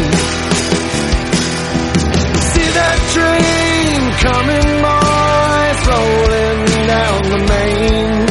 [2.48, 5.36] See that dream coming by
[5.84, 6.45] slowly
[7.16, 8.26] down the main.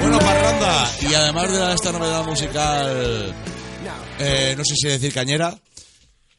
[0.00, 3.34] Bueno, parranda, y además de esta novedad musical,
[4.18, 5.56] eh, no sé si decir cañera,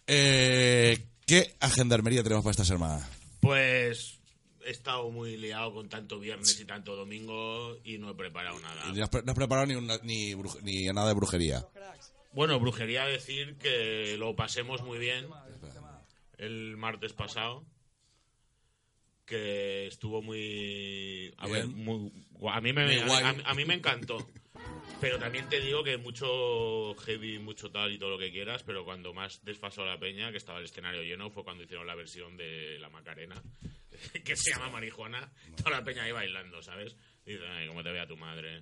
[0.07, 3.07] eh, ¿qué agendarmería tenemos para esta semana?
[3.39, 4.19] Pues
[4.65, 8.91] he estado muy liado con tanto viernes y tanto domingo y no he preparado nada.
[8.93, 11.65] No has, pre- no has preparado ni, una- ni, ni nada de brujería.
[12.33, 15.27] Bueno, brujería decir que lo pasemos muy bien
[16.37, 17.65] el martes pasado.
[19.25, 21.33] Que estuvo muy.
[21.37, 22.11] A, ver, muy-
[22.47, 22.85] a, mí me,
[23.25, 24.17] a, a mí me encantó.
[25.01, 28.85] Pero también te digo que mucho heavy, mucho tal y todo lo que quieras, pero
[28.85, 32.37] cuando más desfasó la peña, que estaba el escenario lleno, fue cuando hicieron la versión
[32.37, 33.35] de La Macarena,
[34.23, 35.31] que se llama Marijuana.
[35.57, 36.95] Toda la peña ahí bailando, ¿sabes?
[37.25, 38.61] Dice, ay, cómo te vea tu madre.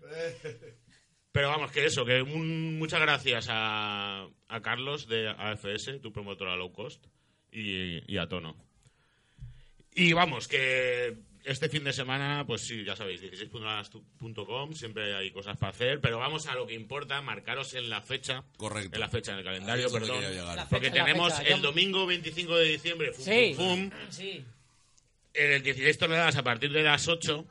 [1.31, 4.27] Pero vamos, que eso, que muchas gracias a,
[4.61, 7.05] Carlos de AFS, tu promotora low cost,
[7.51, 8.55] y a Tono.
[9.95, 15.57] Y vamos, que este fin de semana, pues sí, ya sabéis, 16.com, siempre hay cosas
[15.57, 18.43] para hacer, pero vamos a lo que importa, marcaros en la fecha.
[18.57, 18.95] Correcto.
[18.95, 20.23] En la fecha, en el calendario, perdón.
[20.69, 23.53] Porque fecha, la tenemos fecha, el yo- domingo 25 de diciembre, fum, Sí.
[23.55, 24.45] fum, fum, Sí.
[25.33, 27.45] en el 16 toneladas a partir de las 8,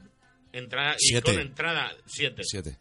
[0.52, 1.22] entrada, y Siete.
[1.32, 2.42] con entrada 7.
[2.44, 2.78] Siete.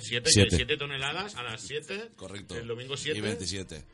[0.00, 0.76] 7 Siete.
[0.76, 2.10] toneladas a las 7.
[2.16, 2.56] Correcto.
[2.56, 3.20] El domingo Y 7.
[3.20, 3.84] 27.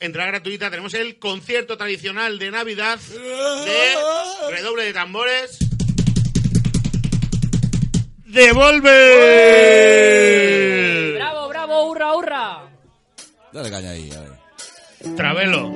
[0.00, 0.70] Entrada gratuita.
[0.70, 3.94] Tenemos el concierto tradicional de Navidad de
[4.54, 5.58] redoble de tambores.
[8.24, 8.90] ¡Devolve!
[11.16, 12.62] Bravo, bravo, hurra, hurra.
[13.52, 15.16] Dale caña ahí, a ver.
[15.16, 15.70] Travelo.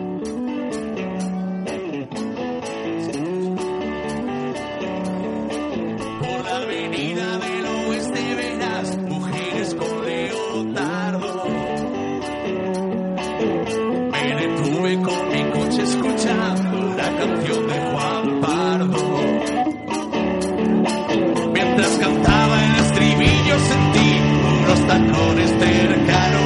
[24.86, 26.42] Tacones cercanos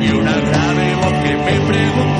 [0.00, 2.11] y una grave voz que me preguntó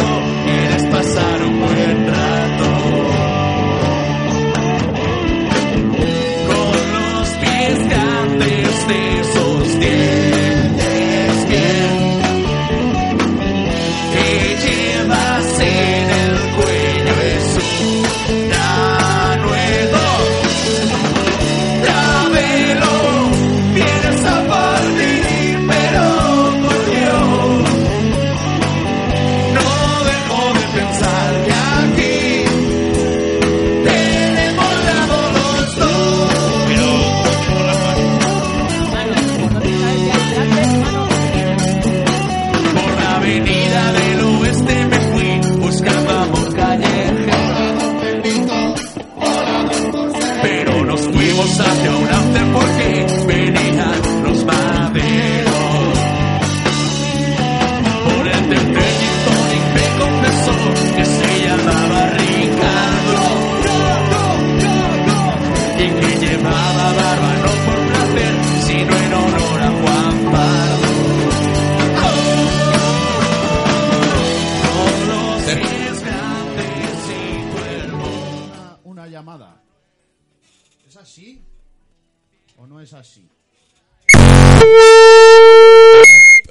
[82.83, 83.29] es así?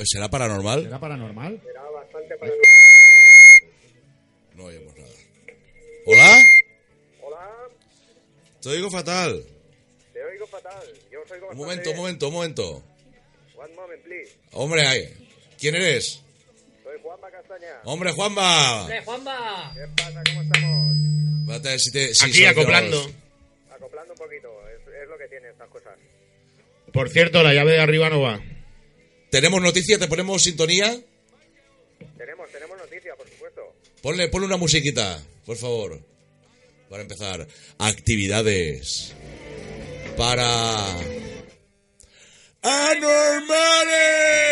[0.04, 0.84] ¿Será paranormal?
[0.84, 1.62] ¿Será paranormal?
[4.56, 5.10] No oímos nada.
[6.06, 6.44] ¿Hola?
[7.22, 7.50] Hola,
[8.62, 9.44] Te oigo fatal.
[10.14, 10.84] te oigo fatal.
[11.12, 12.84] Yo os oigo Un bastante momento, un momento, un momento.
[13.56, 14.32] One moment, please.
[14.54, 15.28] Hombre, ay,
[15.60, 16.22] ¿quién eres?
[16.84, 17.82] Soy Juanma Castaña.
[17.86, 18.82] Hombre, Juanma.
[18.82, 19.72] ¡Hombre, Juanma!
[19.76, 20.24] ¿Qué pasa?
[20.26, 21.82] ¿Cómo estamos?
[21.84, 22.98] Si te- si Aquí acoplando.
[23.70, 24.50] Acoplando un poquito.
[24.70, 25.91] Es, es lo que tiene estas cosas.
[26.92, 28.42] Por cierto, la llave de arriba no va.
[29.30, 29.98] ¿Tenemos noticia?
[29.98, 31.00] ¿Te ponemos sintonía?
[32.18, 33.74] Tenemos, tenemos noticias, por supuesto.
[34.02, 36.02] Ponle, ponle una musiquita, por favor.
[36.90, 37.48] Para empezar.
[37.78, 39.14] Actividades.
[40.18, 40.98] Para...
[42.64, 43.42] ¡Anormales!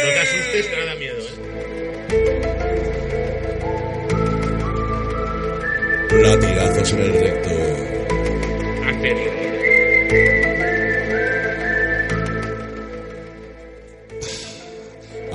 [0.04, 1.50] No te asustes, que no da miedo, ¿eh?
[6.12, 7.50] Latigazos en el recto.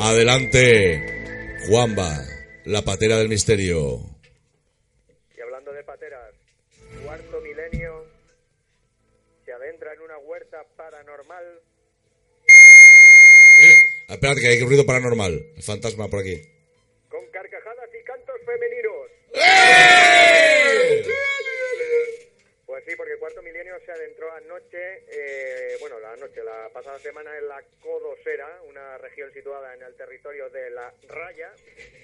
[0.06, 1.00] Adelante,
[1.66, 2.12] Juanba,
[2.66, 4.00] la patera del misterio.
[5.34, 6.34] Y hablando de pateras,
[7.02, 8.04] cuarto milenio
[9.46, 11.44] se adentra en una huerta paranormal.
[13.56, 13.76] Eh,
[14.10, 15.42] espérate, que hay ruido paranormal.
[15.56, 16.38] El fantasma por aquí.
[17.08, 19.10] con carcajadas y cantos femeninos.
[19.32, 21.04] ¡Eh!
[22.86, 27.48] Sí, porque Cuarto Milenio se adentró anoche, eh, bueno, la noche, la pasada semana en
[27.48, 31.50] la Codosera, una región situada en el territorio de la Raya,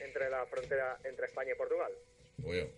[0.01, 1.93] entre la frontera entre España y Portugal.
[2.47, 2.71] Oye,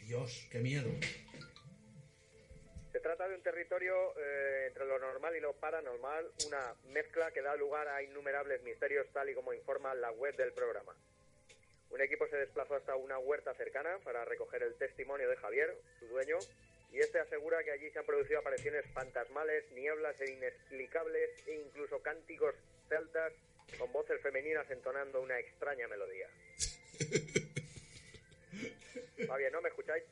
[0.00, 0.90] Dios, qué miedo.
[2.90, 7.40] Se trata de un territorio eh, entre lo normal y lo paranormal, una mezcla que
[7.40, 10.94] da lugar a innumerables misterios, tal y como informa la web del programa.
[11.92, 16.06] Un equipo se desplazó hasta una huerta cercana para recoger el testimonio de Javier, su
[16.06, 16.38] dueño,
[16.90, 22.02] y este asegura que allí se han producido apariciones fantasmales, nieblas e inexplicables e incluso
[22.02, 22.54] cánticos
[22.88, 23.34] celtas
[23.78, 26.28] con voces femeninas entonando una extraña melodía.
[29.30, 29.60] ¿Va bien, no?
[29.60, 30.04] ¿Me escucháis?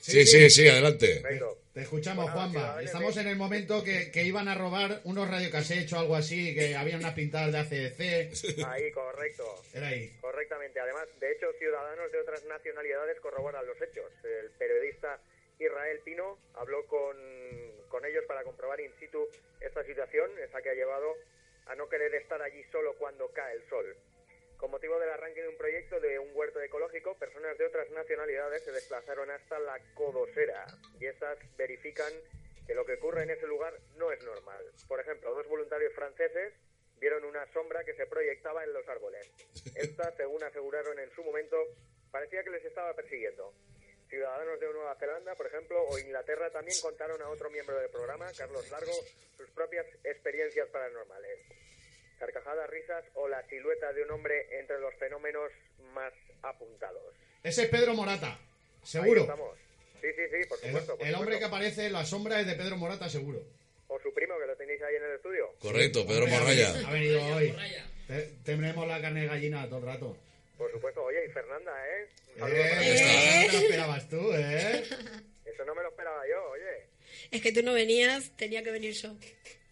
[0.00, 1.20] Sí, sí, sí, adelante.
[1.20, 1.58] Perfecto.
[1.72, 2.58] Te escuchamos, Bueno, Juanma.
[2.58, 6.54] ciudadanos Estamos en el momento que, que iban a robar unos radiocassettes o algo así,
[6.54, 8.64] que había unas pintadas de ACDC.
[8.66, 9.62] Ahí, correcto.
[9.74, 10.10] Era ahí.
[10.20, 10.80] Correctamente.
[10.80, 14.10] Además, de hecho, ciudadanos de otras nacionalidades corroboran los hechos.
[14.24, 15.20] El periodista
[15.60, 17.16] Israel Pino habló con,
[17.88, 19.28] con ellos para comprobar in situ
[19.60, 21.14] esta situación, esa que ha llevado
[21.66, 23.94] a no querer estar allí solo cuando cae el sol.
[24.58, 28.64] Con motivo del arranque de un proyecto de un huerto ecológico, personas de otras nacionalidades
[28.64, 30.66] se desplazaron hasta la Codosera
[30.98, 32.12] y estas verifican
[32.66, 34.64] que lo que ocurre en ese lugar no es normal.
[34.88, 36.54] Por ejemplo, dos voluntarios franceses
[36.98, 39.30] vieron una sombra que se proyectaba en los árboles.
[39.76, 41.56] Esta, según aseguraron en su momento,
[42.10, 43.54] parecía que les estaba persiguiendo.
[44.08, 48.26] Ciudadanos de Nueva Zelanda, por ejemplo, o Inglaterra también contaron a otro miembro del programa,
[48.36, 48.92] Carlos Largo,
[49.36, 51.46] sus propias experiencias paranormales.
[52.18, 55.50] Carcajadas, risas o la silueta de un hombre entre los fenómenos
[55.94, 56.12] más
[56.42, 57.02] apuntados.
[57.42, 58.38] Ese es Pedro Morata, Ahí
[58.82, 59.22] seguro.
[59.22, 59.56] estamos.
[60.00, 60.96] Sí, sí, sí, por El, supuesto.
[60.98, 63.40] por el hombre que aparece en la sombra es de Pedro Morata, seguro.
[63.88, 65.54] O su primo, que lo tenéis ahí en el estudio.
[65.60, 67.54] Correcto, Pedro Hombre, venido- Ha venido hoy.
[68.06, 70.16] Te- Tendremos la carne de gallina todo el rato.
[70.56, 71.02] Por supuesto.
[71.04, 72.08] Oye, y Fernanda, ¿eh?
[72.36, 72.52] Eh, para
[72.82, 74.84] eso no te lo esperabas tú, ¿eh?
[75.46, 76.86] Eso no me lo esperaba yo, oye.
[77.32, 79.08] Es que tú no venías, tenía que venir yo.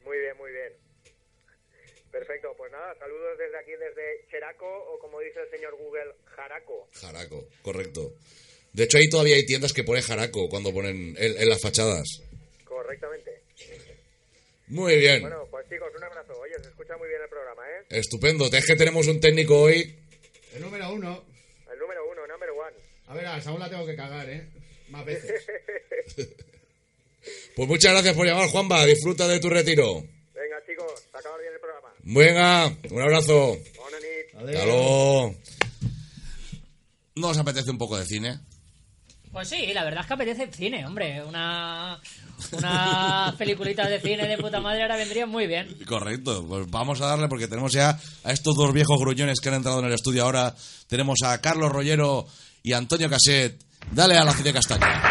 [0.05, 0.73] Muy bien, muy bien.
[2.17, 6.89] Perfecto, pues nada, saludos desde aquí, desde Cheraco, o como dice el señor Google, Jaraco.
[6.95, 8.15] Jaraco, correcto.
[8.73, 12.23] De hecho, ahí todavía hay tiendas que ponen jaraco cuando ponen en, en las fachadas.
[12.65, 13.43] Correctamente.
[14.69, 15.21] Muy bien.
[15.21, 16.33] Bueno, pues chicos, un abrazo.
[16.41, 17.85] Oye, se escucha muy bien el programa, ¿eh?
[17.91, 18.47] Estupendo.
[18.47, 19.95] Es que tenemos un técnico hoy.
[20.55, 21.23] El número uno.
[21.71, 22.77] El número uno, number one.
[23.09, 24.49] A ver, a Saúl la tengo que cagar, ¿eh?
[24.89, 25.47] Más veces.
[27.57, 28.87] Pues muchas gracias por llamar, Juanba.
[28.87, 30.05] Disfruta de tu retiro.
[30.33, 31.76] Venga, chicos, acaba bien el programa.
[32.09, 33.57] Venga, un abrazo.
[34.39, 35.35] Hasta luego.
[37.17, 38.39] ¿No os apetece un poco de cine?
[39.33, 41.25] Pues sí, la verdad es que apetece cine, hombre.
[41.25, 42.01] Una,
[42.53, 45.77] una peliculita de cine de puta madre ahora vendría muy bien.
[45.87, 49.57] Correcto, pues vamos a darle porque tenemos ya a estos dos viejos gruñones que han
[49.57, 50.55] entrado en el estudio ahora.
[50.87, 52.27] Tenemos a Carlos Rollero
[52.63, 53.59] y Antonio Caset.
[53.91, 55.03] Dale a la cine castaña.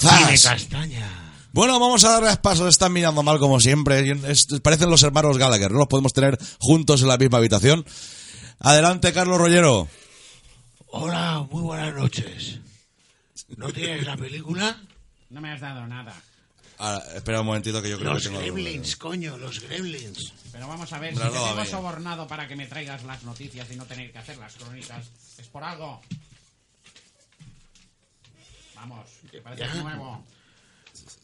[0.00, 0.68] ¡Zas!
[1.52, 2.66] Bueno, vamos a darles paso.
[2.66, 4.10] Están mirando mal como siempre.
[4.30, 5.70] Es- parecen los hermanos Gallagher.
[5.70, 7.84] No los podemos tener juntos en la misma habitación.
[8.58, 9.88] Adelante, Carlos Rollero.
[10.88, 12.58] Hola, muy buenas noches.
[13.56, 14.76] ¿No tienes la película?
[15.30, 16.14] No me has dado nada.
[16.82, 18.54] Ahora, espera un momentito que yo creo Los que tengo algo.
[18.54, 20.32] gremlins, coño, los gremlins.
[20.50, 23.76] Pero vamos a ver, si te tengo sobornado para que me traigas las noticias y
[23.76, 25.06] no tener que hacer las crónicas,
[25.38, 26.00] es por algo.
[28.74, 29.74] Vamos, que parece Ya.
[29.76, 30.24] nuevo.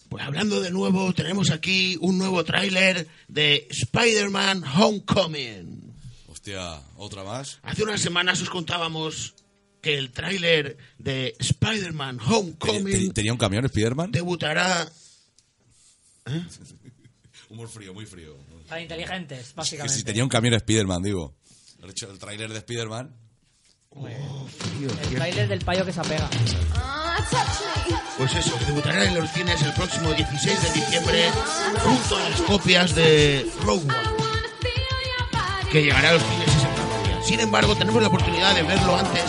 [0.09, 5.93] Pues hablando de nuevo, tenemos aquí un nuevo tráiler de Spider-Man Homecoming.
[6.29, 7.59] Hostia, otra más.
[7.63, 9.35] Hace unas semanas os contábamos
[9.83, 14.13] que el tráiler de Spider-Man Homecoming tenía un camión, Spiderman.
[14.13, 14.89] debutará...
[17.51, 18.37] Humor frío, muy frío.
[18.69, 19.95] Para inteligentes, Que básicamente.
[19.97, 21.35] si tenía un camión Spiderman, digo.
[21.79, 23.15] De hecho, el tráiler de Spiderman.
[23.97, 26.29] El trailer del payo que se apega.
[28.19, 31.31] Pues eso, que debutará en los cines el próximo 16 de diciembre
[31.83, 34.09] junto a las copias de Rogue One,
[35.73, 37.23] que llegará a los cines mismo día.
[37.25, 39.25] Sin embargo, tenemos la oportunidad de verlo antes,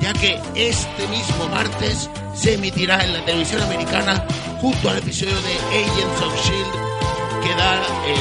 [0.00, 4.24] ya que este mismo martes se emitirá en la televisión americana
[4.60, 7.46] junto al episodio de Agents of S.H.I.E.L.D.
[7.46, 7.74] Que da
[8.06, 8.16] eh,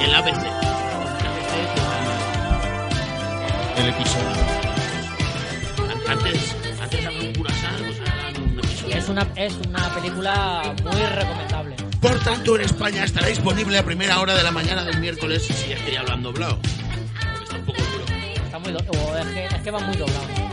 [0.00, 0.42] el, el ABC.
[3.76, 4.30] El episodio.
[5.90, 8.96] An- Antes, antes daban puras armas, ahora dan un episodio.
[8.96, 11.76] Es una, es una película muy recomendable.
[12.00, 15.72] Por tanto, en España estará disponible a primera hora de la mañana del miércoles si
[15.72, 16.58] es que ya lo han doblado.
[16.60, 18.04] Porque está un poco duro.
[18.44, 20.43] Está muy do- o es, que, es que va muy doblado.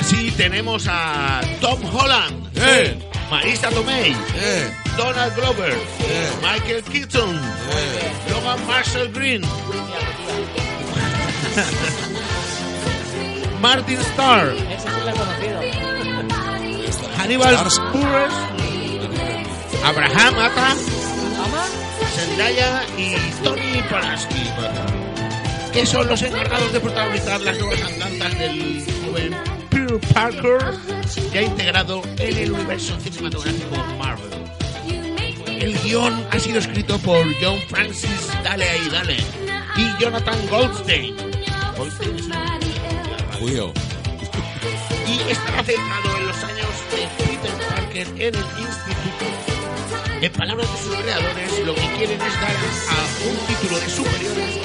[0.00, 2.96] Así tenemos a Tom Holland, Eh.
[3.30, 4.70] Marisa Tomei, Eh.
[4.96, 6.30] Donald Glover, Eh.
[6.42, 8.30] Michael Keaton, Eh.
[8.30, 9.42] Logan Marshall Green,
[13.60, 14.54] Martin Starr.
[17.18, 17.54] Hannibal.
[17.92, 18.32] Buress,
[19.84, 20.70] Abraham Ata,
[21.44, 21.64] ¿Ama?
[22.16, 24.44] Zendaya y Tony Polaski,
[25.72, 29.36] que son los encargados de protagonizar las nuevas andanzas del joven
[30.00, 30.58] Peter Parker,
[31.32, 34.30] ya integrado en el universo cinematográfico Marvel.
[35.60, 39.16] El guion ha sido escrito por John Francis Dale ahí Dale
[39.76, 41.14] y Jonathan Goldstein.
[41.76, 43.72] Goldstein es un- Judío.
[45.06, 49.26] y estará centrado en los años de Peter Parker en el instituto.
[50.22, 52.56] En palabras de sus creadores, lo que quieren es dar
[52.90, 54.58] a un título de superiores,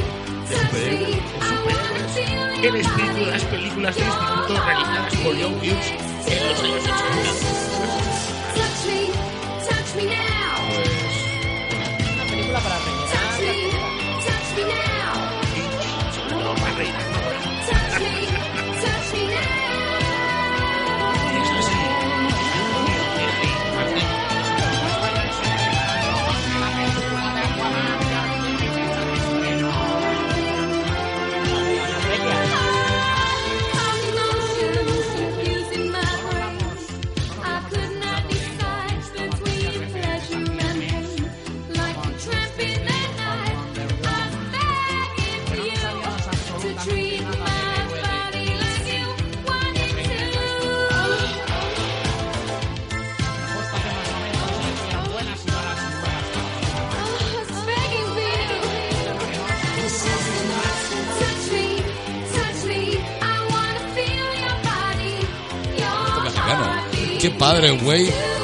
[2.63, 5.93] el espíritu de las películas de instituto realizadas por John Hughes
[6.27, 6.83] en los años
[9.97, 10.34] 80.
[67.25, 68.34] Qué padre, güey.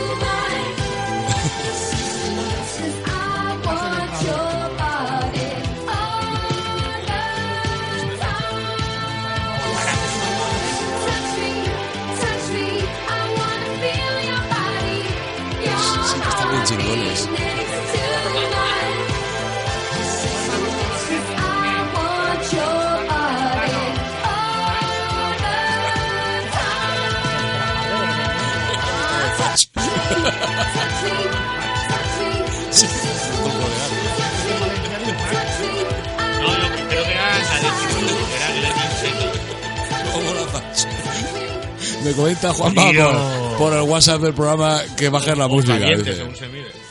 [43.04, 45.80] Por, por el WhatsApp del programa que bajes la música.
[45.80, 46.68] Caliente, según se mire.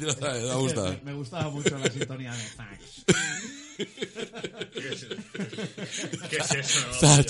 [0.00, 0.82] Me gusta.
[0.82, 3.04] Me, me gustaba mucho la sintonía de Thanks.
[6.30, 6.92] ¿Qué es eso?
[6.92, 7.28] Zach,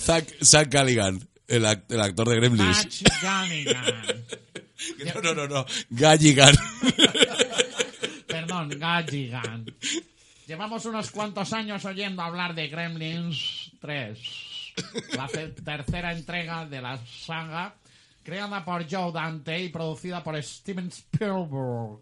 [0.00, 2.76] Zach, Zach Galligan, el, act- el actor de Gremlins.
[2.78, 4.24] Patch Gunnigan.
[5.14, 5.66] No, no, no, no.
[5.88, 6.54] Galligan.
[8.26, 9.64] Perdón, Galligan.
[10.46, 14.18] Llevamos unos cuantos años oyendo hablar de Gremlins 3,
[15.16, 17.74] la ce- tercera entrega de la saga,
[18.22, 22.00] creada por Joe Dante y producida por Steven Spielberg.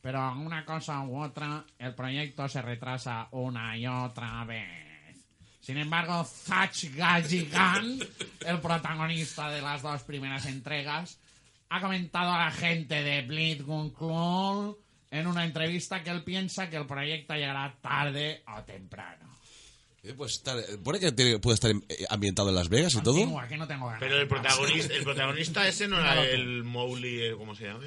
[0.00, 5.16] Pero una cosa u otra, el proyecto se retrasa una y otra vez.
[5.60, 7.98] Sin embargo, Zach Galligan,
[8.46, 11.18] el protagonista de las dos primeras entregas,
[11.68, 14.78] ha comentado a la gente de Bleed Gun Club
[15.10, 19.27] en una entrevista que él piensa que el proyecto llegará tarde o temprano.
[20.08, 23.14] Eh, Pues estar, pone que tiene- puede estar eh, ambientado en Las Vegas y todo.
[23.14, 24.00] Continúa, que no tengo ganas.
[24.00, 27.84] Pero el protagonista, el protagonista ese no era el Mowgli, eh, ¿cómo se llama?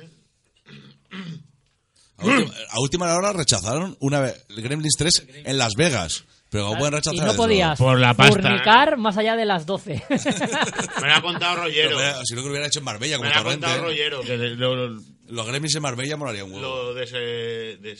[2.17, 6.23] A última, a última hora rechazaron una vez el Gremlins 3 en Las Vegas.
[6.51, 7.37] Pero ¿cómo pueden Y rechazar no eso?
[7.37, 8.33] podías Por la pasta.
[8.41, 10.03] fornicar más allá de las 12.
[11.01, 11.97] Me lo ha contado Rollero.
[11.97, 13.65] Pero, Si no que lo hubiera hecho en Marbella Me como lo ha torrente.
[13.65, 14.21] contado Rollero.
[14.21, 14.87] Que de- lo,
[15.29, 16.61] Los Gremlins en Marbella molaría un huevo.
[16.61, 17.99] lo de ese, de, de-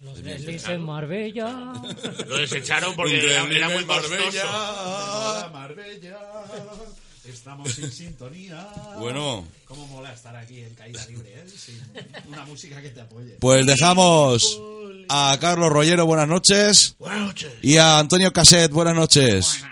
[0.00, 1.72] Los Gremlins en Marbella.
[2.26, 5.50] lo desecharon porque era, era muy Marbella.
[5.52, 6.18] Marbella.
[7.24, 8.66] Estamos sin sintonía.
[8.98, 9.46] Bueno.
[9.66, 11.44] Cómo mola estar aquí en caída libre, ¿eh?
[11.48, 11.82] Sin
[12.28, 13.36] una música que te apoye.
[13.40, 14.60] Pues dejamos
[15.08, 16.94] a Carlos Rollero, buenas noches.
[16.98, 17.52] Buenas noches.
[17.62, 19.64] Y a Antonio Caset, buenas noches.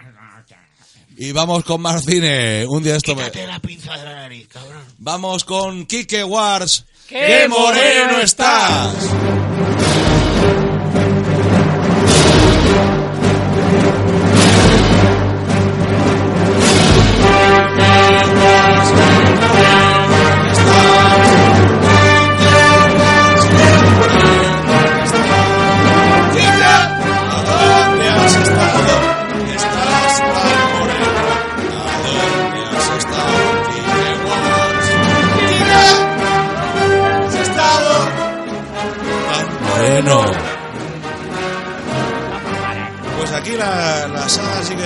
[1.17, 2.67] Y vamos con más cine.
[2.67, 3.25] Un día esto me...
[3.25, 4.83] Quítate la pinza de la nariz, cabrón.
[4.99, 6.85] Vamos con Quique Wars.
[7.09, 8.95] ¡Qué moreno estás!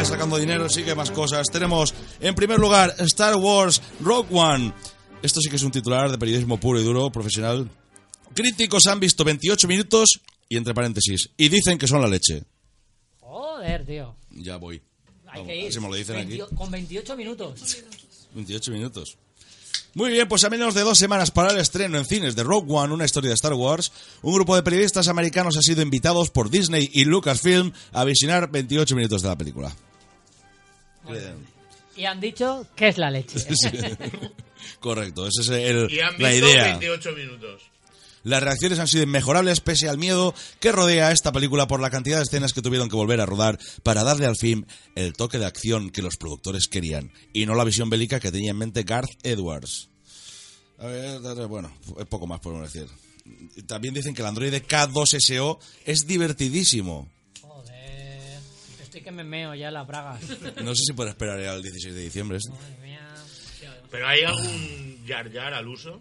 [0.00, 1.46] Sigue sacando dinero, sigue más cosas.
[1.48, 4.72] Tenemos, en primer lugar, Star Wars Rogue One.
[5.22, 7.68] Esto sí que es un titular de periodismo puro y duro, profesional.
[8.34, 11.28] Críticos han visto 28 minutos y entre paréntesis.
[11.36, 12.44] Y dicen que son la leche.
[13.20, 14.16] Joder, tío.
[14.30, 14.80] Ya voy.
[15.26, 15.72] Hay Vamos, que ir.
[15.72, 16.38] si me lo dicen aquí.
[16.38, 17.76] 20 Con 28 minutos.
[18.34, 19.18] 28 minutos.
[19.92, 22.72] Muy bien, pues a menos de dos semanas para el estreno en cines de Rogue
[22.72, 23.92] One, una historia de Star Wars,
[24.22, 28.94] un grupo de periodistas americanos ha sido invitados por Disney y Lucasfilm a visionar 28
[28.94, 29.76] minutos de la película.
[31.96, 33.38] Y han dicho que es la leche.
[33.54, 33.68] Sí.
[34.78, 36.64] Correcto, ese es el- Y han la idea.
[36.78, 37.62] 28 minutos.
[38.22, 41.88] Las reacciones han sido inmejorables pese al miedo que rodea a esta película por la
[41.88, 45.38] cantidad de escenas que tuvieron que volver a rodar para darle al film el toque
[45.38, 48.82] de acción que los productores querían y no la visión bélica que tenía en mente
[48.82, 49.88] Garth Edwards.
[50.78, 52.88] A ver, bueno, es poco más podemos decir.
[53.66, 57.08] También dicen que el androide K2SO es divertidísimo.
[58.90, 60.20] Estoy que me meo ya las bragas.
[60.64, 62.38] No sé si puede esperar al 16 de diciembre.
[62.38, 62.52] esto.
[63.88, 66.00] ¿Pero hay algún Jar Jar al uso?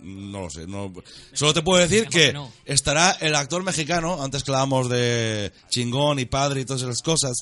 [0.00, 0.66] No lo sé.
[0.66, 0.90] No...
[1.34, 2.50] Solo te puedo decir que no.
[2.64, 7.36] estará el actor mexicano, antes que hablábamos de chingón y padre y todas esas cosas.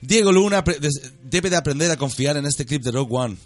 [0.00, 0.62] Diego Luna
[1.24, 3.36] debe de aprender a confiar en este clip de Rogue One.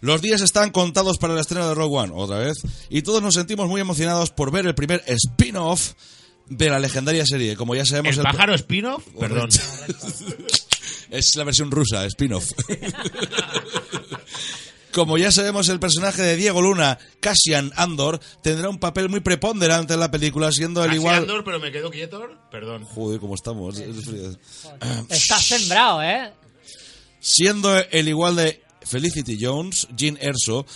[0.00, 2.56] Los días están contados para el estreno de Rogue One, otra vez,
[2.88, 5.92] y todos nos sentimos muy emocionados por ver el primer spin-off
[6.50, 7.56] de la legendaria serie.
[7.56, 9.04] Como ya sabemos, ¿El pájaro spin-off?
[9.18, 9.48] Perdón.
[11.10, 12.52] es la versión rusa, spin-off.
[14.92, 19.94] Como ya sabemos, el personaje de Diego Luna, Cassian Andor, tendrá un papel muy preponderante
[19.94, 21.14] en la película, siendo el Casi igual...
[21.18, 22.28] Andor, pero me quedo quieto.
[22.50, 22.84] Perdón.
[22.86, 23.78] Joder, ¿cómo estamos?
[23.78, 24.36] Es frío.
[25.08, 26.32] Estás sembrado, ¿eh?
[27.20, 30.66] Siendo el igual de Felicity Jones, Jean Erso...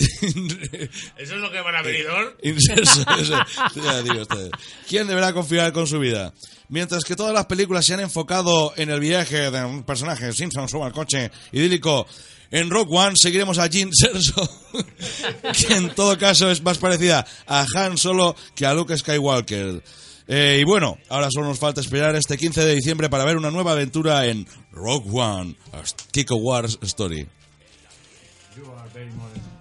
[1.18, 2.06] ¿Eso es lo que van a venir
[2.42, 3.36] Inserso, eso.
[3.76, 4.50] Ya digo ustedes.
[4.88, 6.32] ¿Quién deberá confiar con su vida?
[6.68, 10.68] Mientras que todas las películas se han enfocado en el viaje de un personaje, Simpson
[10.68, 12.06] sube al coche idílico,
[12.50, 14.48] en Rock One seguiremos a Jean Serso,
[15.68, 19.82] que en todo caso es más parecida a Han Solo que a Luke Skywalker.
[20.28, 23.50] Eh, y bueno, ahora solo nos falta esperar este 15 de diciembre para ver una
[23.50, 25.82] nueva aventura en Rogue One, a
[26.12, 27.26] Kiko Wars Story.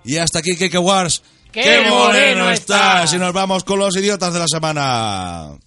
[0.03, 1.21] Y hasta aquí Kike Wars.
[1.51, 3.13] ¡Qué moreno estás!
[3.13, 5.57] Y nos vamos con los idiotas de la semana.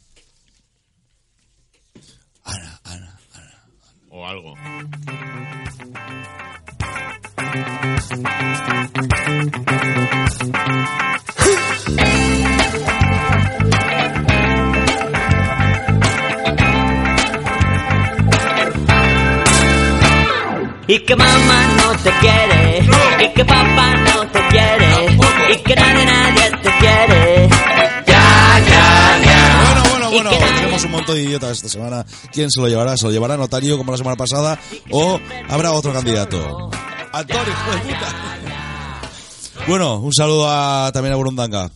[4.10, 4.54] O algo.
[20.86, 22.78] Y que mamá no te quiere,
[23.22, 25.18] y que papá no te quiere,
[25.52, 27.48] y que nadie, nadie te quiere.
[28.06, 29.82] Ya, ya, ya.
[29.90, 32.06] Bueno, bueno, bueno, tenemos un montón de idiotas esta semana.
[32.32, 32.96] ¿Quién se lo llevará?
[32.96, 34.58] ¿Se lo llevará Notario como la semana pasada?
[34.90, 36.70] ¿O habrá otro candidato?
[37.12, 38.08] Antonio, hijo de puta.
[39.66, 41.70] Bueno, un saludo a, también a Burundanga.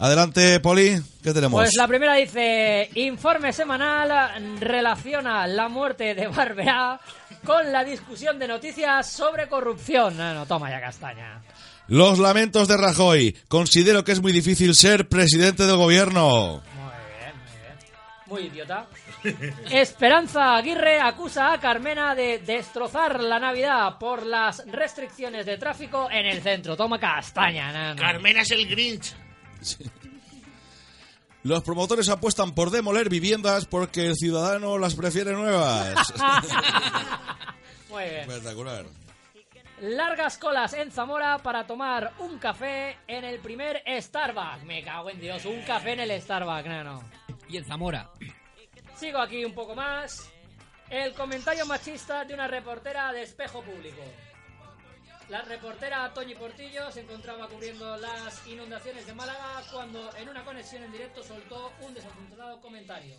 [0.00, 1.60] Adelante, Poli, ¿qué tenemos?
[1.60, 7.00] Pues la primera dice, informe semanal relaciona la muerte de Barbera
[7.48, 10.14] con la discusión de noticias sobre corrupción.
[10.18, 11.40] No, no, toma ya castaña.
[11.86, 13.34] Los lamentos de Rajoy.
[13.48, 16.60] Considero que es muy difícil ser presidente del gobierno.
[18.26, 18.86] Muy idiota.
[19.70, 26.26] Esperanza Aguirre acusa a Carmena de destrozar la Navidad por las restricciones de tráfico en
[26.26, 26.76] el centro.
[26.76, 27.98] Toma castaña, nano.
[27.98, 29.14] Carmena es el Grinch.
[31.48, 36.12] Los promotores apuestan por demoler viviendas porque el ciudadano las prefiere nuevas.
[37.88, 38.30] Muy bien.
[38.30, 38.84] Espectacular.
[39.80, 44.62] Largas colas en Zamora para tomar un café en el primer Starbucks.
[44.64, 47.02] Me cago en Dios, un café en el Starbucks, nano.
[47.48, 48.10] Y en Zamora.
[48.94, 50.28] Sigo aquí un poco más.
[50.90, 54.02] El comentario machista de una reportera de espejo público.
[55.28, 60.82] La reportera Toñi Portillo se encontraba cubriendo las inundaciones de Málaga cuando en una conexión
[60.84, 63.14] en directo soltó un desafortunado comentario.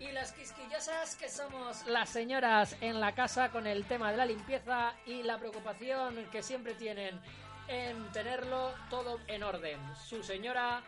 [0.00, 4.26] Y las quisquillosas que somos las señoras en la casa con el tema de la
[4.26, 7.20] limpieza y la preocupación que siempre tienen
[7.68, 9.78] en tenerlo todo en orden.
[10.08, 10.82] Su señora,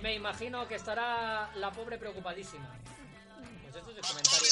[0.00, 2.74] me imagino que estará la pobre preocupadísima.
[3.62, 4.48] Pues esto es el comentario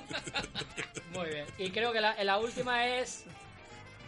[1.14, 1.46] Muy bien.
[1.58, 3.24] Y creo que la, la última es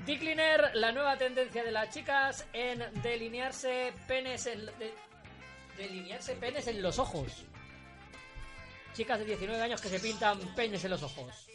[0.06, 4.94] Decliner, la nueva tendencia de las chicas en delinearse penes en de-
[5.76, 7.44] delinearse penes en los ojos.
[8.94, 11.46] Chicas de 19 años que se pintan penes en los ojos.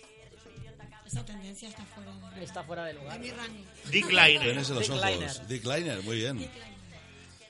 [1.05, 3.13] Esa tendencia está fuera de, Está fuera de lugar.
[3.13, 3.63] de mi rango.
[3.91, 4.41] Dick Liner.
[4.41, 5.05] Tienes en los Dick ojos.
[5.11, 5.47] Liner.
[5.47, 6.49] Dick Liner, muy bien.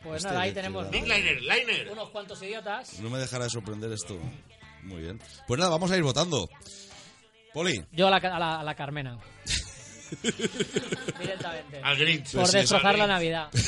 [0.04, 1.90] Pues Este nada, ahí tenemos Dick Liner, Liner.
[1.92, 3.00] unos cuantos idiotas.
[3.00, 4.20] No me dejará de sorprender esto.
[4.84, 5.20] Muy bien.
[5.48, 6.50] Pues nada, vamos a ir votando.
[7.54, 7.84] Poli.
[7.92, 9.18] Yo a la, a la, a la Carmena.
[11.20, 11.82] Directamente.
[11.84, 12.32] Al Grinch.
[12.34, 13.08] Por Sí, destrozar al la.
[13.08, 13.50] Navidad.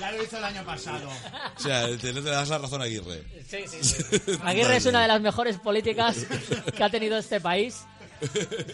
[0.00, 1.08] Ya lo hizo el año pasado.
[1.56, 3.22] O sea, te, te das la razón a Aguirre.
[3.48, 4.38] Sí, sí, sí.
[4.42, 6.26] Aguirre es una de las mejores políticas
[6.76, 7.84] que ha tenido este país.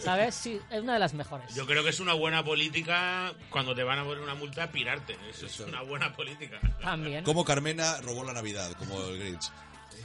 [0.03, 0.33] ¿Sabes?
[0.33, 1.53] Sí, es una de las mejores.
[1.53, 5.15] Yo creo que es una buena política cuando te van a poner una multa pirarte.
[5.29, 6.59] Eso es una buena política.
[6.81, 7.23] También.
[7.23, 9.51] Como Carmena robó la Navidad, como el Grinch.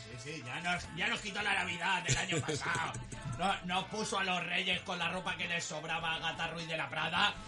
[0.03, 2.92] Sí, sí, ya nos, ya nos quitó la Navidad del año pasado.
[3.38, 6.66] No- Nos puso a los reyes con la ropa que les sobraba a Gata Ruiz
[6.68, 7.34] de la Prada.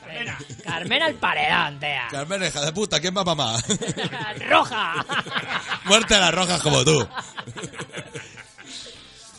[0.00, 0.38] Carmena.
[0.64, 2.08] Carmena el paredón, tea.
[2.10, 3.56] Carmena, hija de puta, ¿quién va mamá?
[4.48, 5.04] ¡Roja!
[5.84, 7.06] Muerte a las rojas como tú.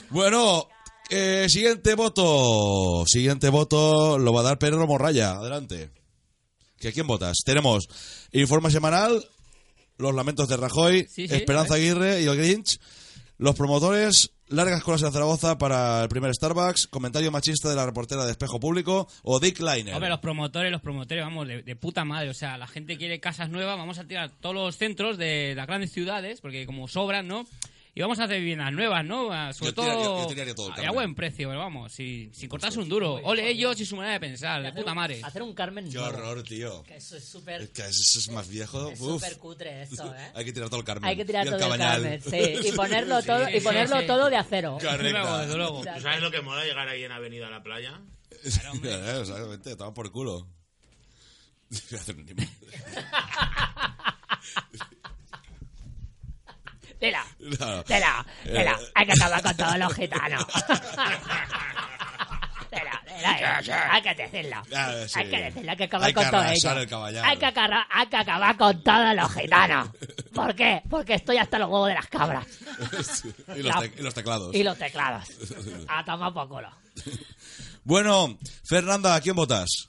[0.09, 0.67] Bueno,
[1.09, 3.03] eh, siguiente voto.
[3.05, 5.32] Siguiente voto lo va a dar Pedro Morraya.
[5.32, 5.91] Adelante.
[6.80, 7.38] ¿Que ¿Quién votas?
[7.45, 7.88] Tenemos
[8.32, 9.24] informe semanal,
[9.99, 11.75] los lamentos de Rajoy, Sí, sí, Esperanza.
[11.75, 12.79] Aguirre y el Grinch,
[13.37, 18.25] los promotores, largas colas en Zaragoza para el primer Starbucks, comentario machista de la reportera
[18.25, 19.93] de Espejo Público o Dick Liner.
[19.93, 22.29] Hombre, los promotores, los promotores, vamos, de, de puta madre.
[22.29, 25.67] O sea, la gente quiere casas nuevas, vamos a tirar todos los centros de las
[25.67, 27.45] grandes ciudades, porque como sobran, ¿no?
[27.99, 29.29] Y vamos a hacer viviendas nuevas, ¿no?
[29.29, 32.33] Ah, Sobre Yo todo tiraría- yo tiraría todo el a- buen precio, pero vamos, sin,
[32.33, 33.15] sin cortarse un duro.
[33.25, 35.19] Ole ellos y su manera de pensar, de puta madre.
[35.21, 36.07] Hacer un Carmen Qué nuevo.
[36.07, 36.81] horror, tío.
[36.83, 37.61] Que eso es súper...
[37.63, 38.89] Es que eso es más viejo.
[38.89, 40.31] Es súper cutre eso, ¿eh?
[40.33, 41.09] Hay que tirar todo el Carmen.
[41.09, 42.01] Hay que tirar Y el todo el Cabañal.
[42.01, 42.21] Carmen,
[42.61, 42.69] sí.
[42.69, 44.07] Y ponerlo Sí, todo, sí, y ponerlo sí.
[44.07, 44.77] todo de acero.
[44.81, 45.37] Correcto.
[45.39, 45.79] Desde luego.
[45.81, 47.99] ¿Tú sabes lo que mola llegar ahí en Avenida a la Playa?
[48.31, 50.47] Eh, Exactamente, estaban por culo.
[51.69, 52.25] Voy a hacer un
[56.99, 57.83] Tela, No.
[57.85, 58.71] tela, tela.
[58.71, 58.91] Eh.
[58.95, 60.45] Hay que acabar con todos los gitanos.
[62.69, 63.73] Tela, tela, eh.
[63.91, 64.57] hay que decirlo.
[64.75, 65.19] Ah, sí.
[65.19, 66.81] Hay que decirlo, hay que acabar Hay con que todo arrasar ello.
[66.83, 67.25] el caballal.
[67.25, 69.89] Hay que, acarra- hay que acabar con todos los gitanos.
[70.35, 70.81] ¿Por qué?
[70.87, 72.45] Porque estoy hasta los huevos de las cabras.
[73.55, 74.53] y, los y los teclados.
[74.55, 75.23] Y los teclados.
[75.87, 76.69] A tomar por culo.
[77.83, 79.87] Bueno, Fernanda, ¿a quién votas?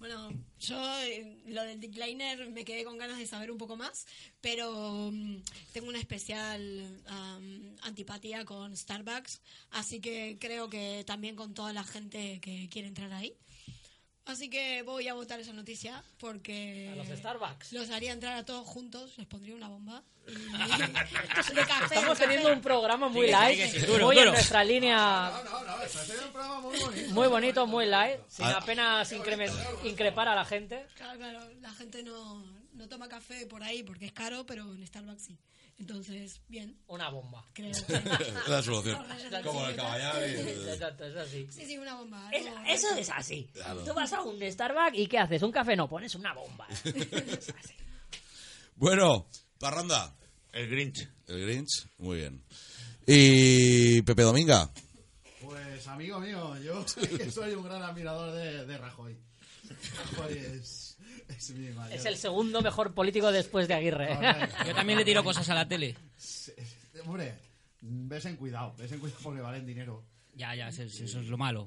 [0.00, 0.30] Bueno,
[0.66, 4.06] yo eh, lo del decliner me quedé con ganas de saber un poco más,
[4.40, 5.36] pero mm,
[5.72, 9.40] tengo una especial am, antipatía con Starbucks,
[9.70, 13.36] así que creo que también con toda la gente que quiere entrar ahí.
[14.26, 16.90] Así que voy a votar esa noticia porque...
[16.92, 17.72] A los Starbucks.
[17.72, 20.02] Los haría entrar a todos juntos, les pondría una bomba.
[20.26, 20.34] y- de
[20.92, 22.24] café, de Estamos café.
[22.24, 24.32] teniendo un programa muy Sí, light, sí, sí, duro, muy en duro.
[24.32, 24.96] nuestra línea,
[25.44, 27.14] No, no, está haciendo un programa muy bonito.
[27.14, 28.58] muy bonito, muy light, sin Ah.
[28.60, 29.52] apenas incremen-
[29.84, 30.84] increpar a la gente.
[30.96, 32.44] Claro, claro, la gente no,
[32.76, 35.38] no toma café por ahí porque es caro, pero en Starbucks sí.
[35.78, 37.44] Entonces, bien, Una bomba.
[37.52, 37.92] creo que...
[38.50, 38.98] La solución.
[39.44, 40.30] Como el caballal.
[40.30, 41.46] y- Exacto, es así.
[41.50, 42.30] Sí, sí, una bomba.
[42.32, 43.50] Es- eso es así.
[43.52, 43.84] Claro.
[43.84, 45.42] Tú vas a un Starbucks y ¿qué haces?
[45.42, 45.76] ¿Un café?
[45.76, 46.66] No, pones una bomba.
[48.76, 49.26] Bueno,
[49.58, 50.14] Parranda.
[50.52, 51.08] El Grinch.
[51.28, 52.42] El Grinch, muy bien.
[53.06, 54.70] Y Pepe Dominga.
[55.40, 56.84] Pues amigo mío, yo
[57.18, 59.16] que soy un gran admirador de, de Rajoy.
[60.12, 60.85] Rajoy es,
[61.28, 61.96] es mi mayor.
[61.98, 64.08] Es el segundo mejor político después de Aguirre.
[64.66, 65.96] Yo también le tiro cosas a la tele.
[67.04, 67.34] Hombre,
[67.80, 70.04] ves en cuidado, ves en cuidado porque valen dinero.
[70.34, 71.66] Ya, ya, eso, es- eso es lo malo.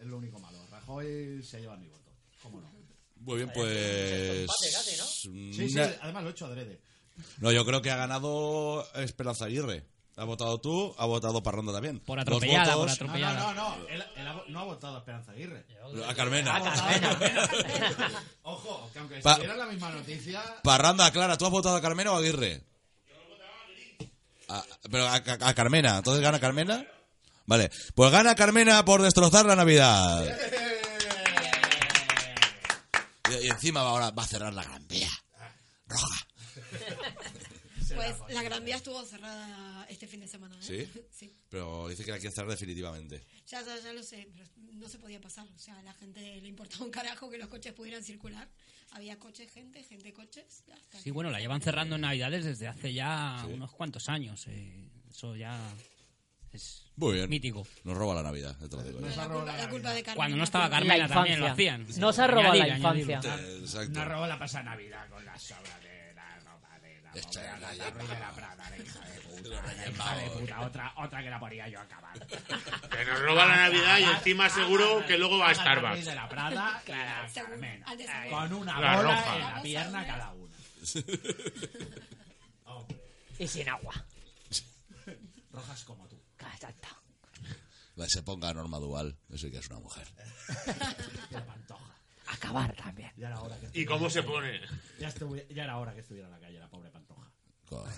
[0.00, 0.58] es lo único malo.
[0.70, 2.10] Rajoy se lleva mi voto.
[2.42, 2.70] ¿Cómo no?
[3.16, 4.40] Muy bien, pues.
[4.40, 5.04] empate casi, ¿no?
[5.52, 6.80] Sí, sí, además lo he hecho adrede.
[7.38, 9.84] No, yo creo que ha ganado Esperanza Aguirre.
[10.18, 12.00] Ha votado tú, ha votado Parranda también.
[12.00, 13.52] Por Los atropellada, por votos- No, no, atropellada.
[13.54, 13.88] no, no.
[13.88, 15.66] Él, él ha- no ha votado a Esperanza Aguirre.
[16.08, 16.56] A Carmena.
[16.56, 17.18] A Carmena.
[18.44, 22.12] Ojo, que aunque Pa- estuviera la misma noticia, Parranda, Clara, ¿tú has votado a Carmena
[22.12, 22.62] o a Aguirre?
[24.48, 25.98] A- pero a, a- a Carmena.
[25.98, 26.86] ¿Entonces gana Carmena?
[27.44, 27.70] Vale.
[27.94, 30.24] Pues gana Carmena por destrozar la Navidad.
[33.30, 35.10] Y, y encima ahora va a cerrar la Gran Vía.
[35.88, 36.26] Roja.
[37.96, 40.54] Pues la Gran Vía estuvo cerrada este fin de semana.
[40.56, 40.60] ¿eh?
[40.92, 41.00] ¿Sí?
[41.10, 41.32] Sí.
[41.48, 43.24] Pero dice que la quiere cerrar definitivamente.
[43.48, 44.44] Ya, ya, ya lo sé, pero
[44.74, 45.46] no se podía pasar.
[45.54, 48.48] O sea, a la gente le importaba un carajo que los coches pudieran circular.
[48.92, 50.62] Había coches, gente, gente, coches.
[51.02, 54.46] Sí, bueno, la llevan cerrando en Navidades desde hace ya unos cuantos años.
[54.48, 55.58] eh, Eso ya
[56.52, 57.28] es Muy bien.
[57.28, 57.66] mítico.
[57.84, 59.00] Nos roba la Navidad, te lo digo.
[59.00, 60.16] nos ha robado La la culpa de Carmen.
[60.16, 61.86] Cuando no estaba La Carmela también lo hacían.
[61.98, 63.00] Nos ha robado la añadir.
[63.10, 63.34] infancia.
[63.60, 63.98] Exacto.
[63.98, 65.85] Nos robó la pasada Navidad con la sobra de la
[67.22, 67.72] ropa de la
[68.18, 69.62] la Prada, la hija de puta.
[69.76, 70.30] La hija de
[70.66, 72.26] otra, otra que la ponía yo a acabar.
[72.26, 76.04] Que nos roba la Navidad y encima seguro que luego va a Starbucks.
[76.04, 78.30] de la Prada y la de seguro.
[78.30, 79.36] Con una La bola roja.
[79.36, 80.54] en la pierna cada una.
[83.38, 83.94] Y sin agua.
[85.52, 86.20] Rojas como tú.
[86.54, 86.88] Exacto.
[88.08, 89.16] Se ponga norma dual.
[89.28, 90.06] Eso sí que es una mujer.
[91.30, 91.95] Qué pantoja.
[92.28, 93.10] Acabar también.
[93.16, 94.60] Ya era hora que ¿Y cómo se pone?
[94.98, 97.30] Ya, estuvi- ya era hora que estuviera en la calle la pobre pantoja.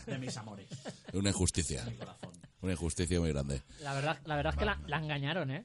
[0.07, 0.69] De mis amores.
[1.13, 1.85] Una injusticia.
[1.85, 2.33] Mi corazón.
[2.61, 3.63] Una injusticia muy grande.
[3.81, 5.65] La verdad, la verdad es que la, la engañaron, ¿eh?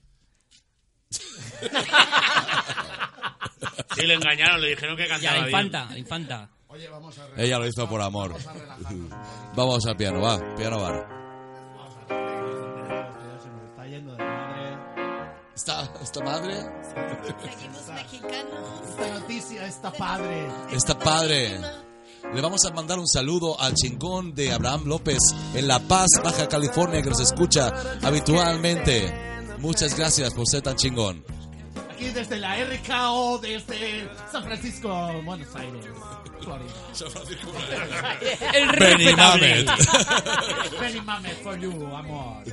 [3.95, 5.49] Sí, le engañaron, le dijeron que Y a cantaba la bien.
[5.49, 6.49] infanta, la infanta.
[6.67, 8.35] Oye, vamos a Ella lo hizo por amor.
[9.55, 10.55] Vamos al piano, va.
[10.55, 11.22] Piano bar.
[16.03, 16.55] ¿Esta, esta madre?
[17.55, 18.89] Seguimos mexicanos.
[18.89, 20.47] Esta noticia está padre.
[20.71, 21.61] Está padre.
[22.33, 25.19] Le vamos a mandar un saludo al chingón de Abraham López
[25.53, 29.13] en La Paz, Baja California, que nos escucha habitualmente.
[29.59, 31.23] Muchas gracias por ser tan chingón.
[31.93, 34.89] Aquí desde la RKO, desde San Francisco,
[35.23, 35.85] Buenos Aires,
[36.41, 36.73] Florida.
[38.53, 39.13] El Benny.
[39.15, 39.69] Mamet.
[40.81, 42.43] Benny Mamet for you, amor.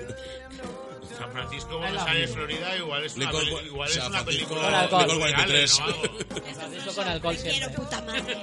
[1.21, 2.35] San Francisco, love Aires, you.
[2.37, 4.61] Florida, igual es una, Licor- igual es San una Francisco- película.
[4.63, 5.03] Con alcohol.
[5.03, 5.79] Licor 43.
[5.79, 5.95] real, ¿no?
[5.95, 6.77] Algo.
[6.81, 8.33] Eso con alcohol Te quiero, puta madre.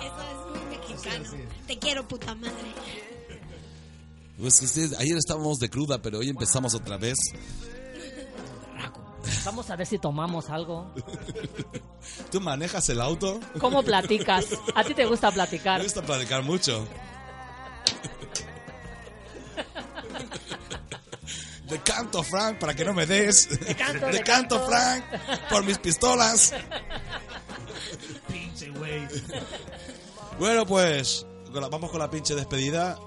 [0.00, 1.30] Eso es muy mexicano.
[1.66, 2.52] Te quiero, puta madre.
[4.38, 7.18] Pues que sí, ayer estábamos de cruda, pero hoy empezamos otra vez.
[9.44, 10.90] Vamos a ver si tomamos algo.
[12.30, 13.40] ¿Tú manejas el auto?
[13.60, 14.46] ¿Cómo platicas?
[14.74, 15.78] ¿A ti te gusta platicar?
[15.78, 16.86] Me gusta platicar mucho.
[21.68, 23.48] De canto, Frank, para que no me des.
[23.60, 24.66] De canto, de de canto, canto.
[24.66, 25.04] Frank,
[25.50, 26.54] por mis pistolas.
[28.26, 29.06] Pinche güey.
[30.38, 31.26] Bueno, pues
[31.70, 32.98] vamos con la pinche despedida.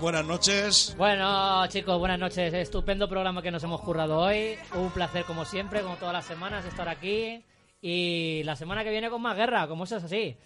[0.00, 0.94] Buenas noches.
[0.96, 2.52] Bueno, chicos, buenas noches.
[2.52, 4.56] Estupendo programa que nos hemos currado hoy.
[4.74, 7.44] Un placer, como siempre, como todas las semanas, estar aquí.
[7.80, 10.36] Y la semana que viene con más guerra, como eso es así.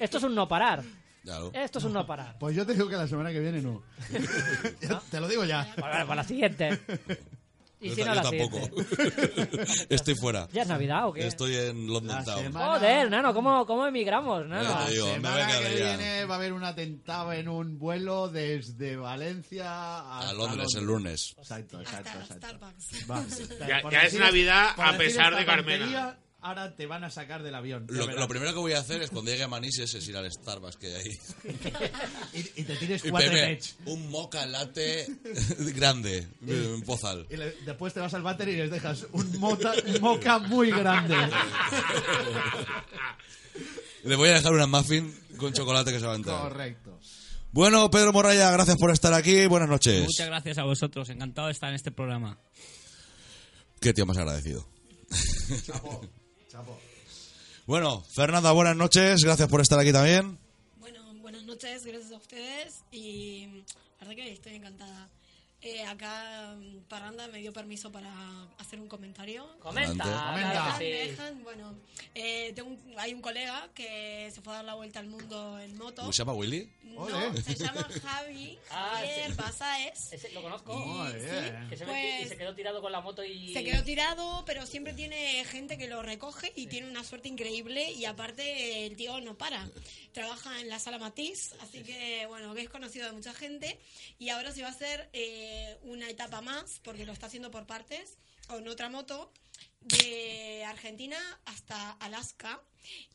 [0.00, 0.82] Esto es un no parar.
[1.22, 1.50] Claro.
[1.54, 2.36] Esto es un no parar.
[2.38, 3.82] Pues yo te digo que la semana que viene no.
[5.10, 5.62] Te lo digo ya.
[5.78, 6.80] Bueno, para la siguiente.
[7.80, 8.60] Y Yo si no, la tampoco.
[8.64, 9.86] siguiente.
[9.94, 10.46] Estoy fuera.
[10.52, 11.26] ¿Ya es Navidad o qué?
[11.26, 12.42] Estoy en London La Town.
[12.44, 14.62] semana- Joder, nano, ¿cómo, cómo emigramos, nano?
[14.68, 17.48] Ya te digo, me voy a semana que viene va a haber un atentado en
[17.48, 21.34] un vuelo desde Valencia hasta A Londres el lunes.
[21.36, 22.46] Exacto, exacto, Hasta exacto.
[22.46, 23.10] Starbucks.
[23.10, 23.90] Va.
[23.90, 26.16] Ya- es Navidad a pesar de Carmena.
[26.44, 27.86] Ahora te van a sacar del avión.
[27.88, 30.76] Lo, primero que voy a hacer es cuando llegue a Manises es ir al Starbucks
[30.76, 31.18] que hay ahí.
[32.34, 33.62] Y, y te tires Y cuatro pech.
[33.86, 35.06] un mocha latte
[35.76, 37.26] grande, en pozal.
[37.30, 40.70] Y le- después te vas al váter y les dejas un, mota, un moca muy
[40.70, 41.14] grande.
[44.04, 46.40] Le voy a dejar una muffin con chocolate que se va a entrar.
[46.40, 46.98] Correcto.
[47.52, 49.46] Bueno, Pedro Morraya, gracias por estar aquí.
[49.46, 50.02] Buenas noches.
[50.02, 51.08] Muchas gracias a vosotros.
[51.10, 52.38] Encantado de estar en este programa.
[53.80, 54.66] Qué tío más agradecido.
[55.66, 56.00] Chapo,
[56.62, 56.78] chapo.
[57.66, 59.22] Bueno, Fernanda, buenas noches.
[59.22, 60.38] Gracias por estar aquí también.
[60.78, 63.46] Bueno, buenas noches, gracias a ustedes y
[64.00, 65.08] la verdad que estoy encantada.
[65.64, 68.10] Eh, acá mm, Parranda me dio permiso para
[68.58, 69.46] hacer un comentario.
[69.60, 70.76] Comenta, Comenta.
[70.78, 71.08] que ¿Me sí.
[71.10, 71.42] dejan?
[71.44, 71.74] Bueno,
[72.16, 75.58] eh, tengo un- hay un colega que se fue a dar la vuelta al mundo
[75.60, 76.04] en moto.
[76.12, 76.68] ¿Se llama Willy?
[76.82, 77.40] No, Ole.
[77.42, 79.36] se llama Javi Ah, Javier sí.
[79.36, 80.12] Basáez.
[80.12, 80.74] Ese lo conozco.
[80.76, 81.66] Muy bien.
[81.70, 83.52] Que se, Pues- metió- y se quedó tirado con la moto y...
[83.52, 87.90] Se quedó tirado, pero siempre tiene gente que lo recoge y tiene una suerte increíble
[87.92, 89.70] y aparte el tío no para.
[90.12, 93.78] Trabaja en la sala Matiz, así que bueno, que es conocido de mucha gente
[94.18, 95.50] y ahora se va a hacer eh,
[95.82, 99.32] una etapa más, porque lo está haciendo por partes, con otra moto
[99.84, 102.60] de Argentina hasta Alaska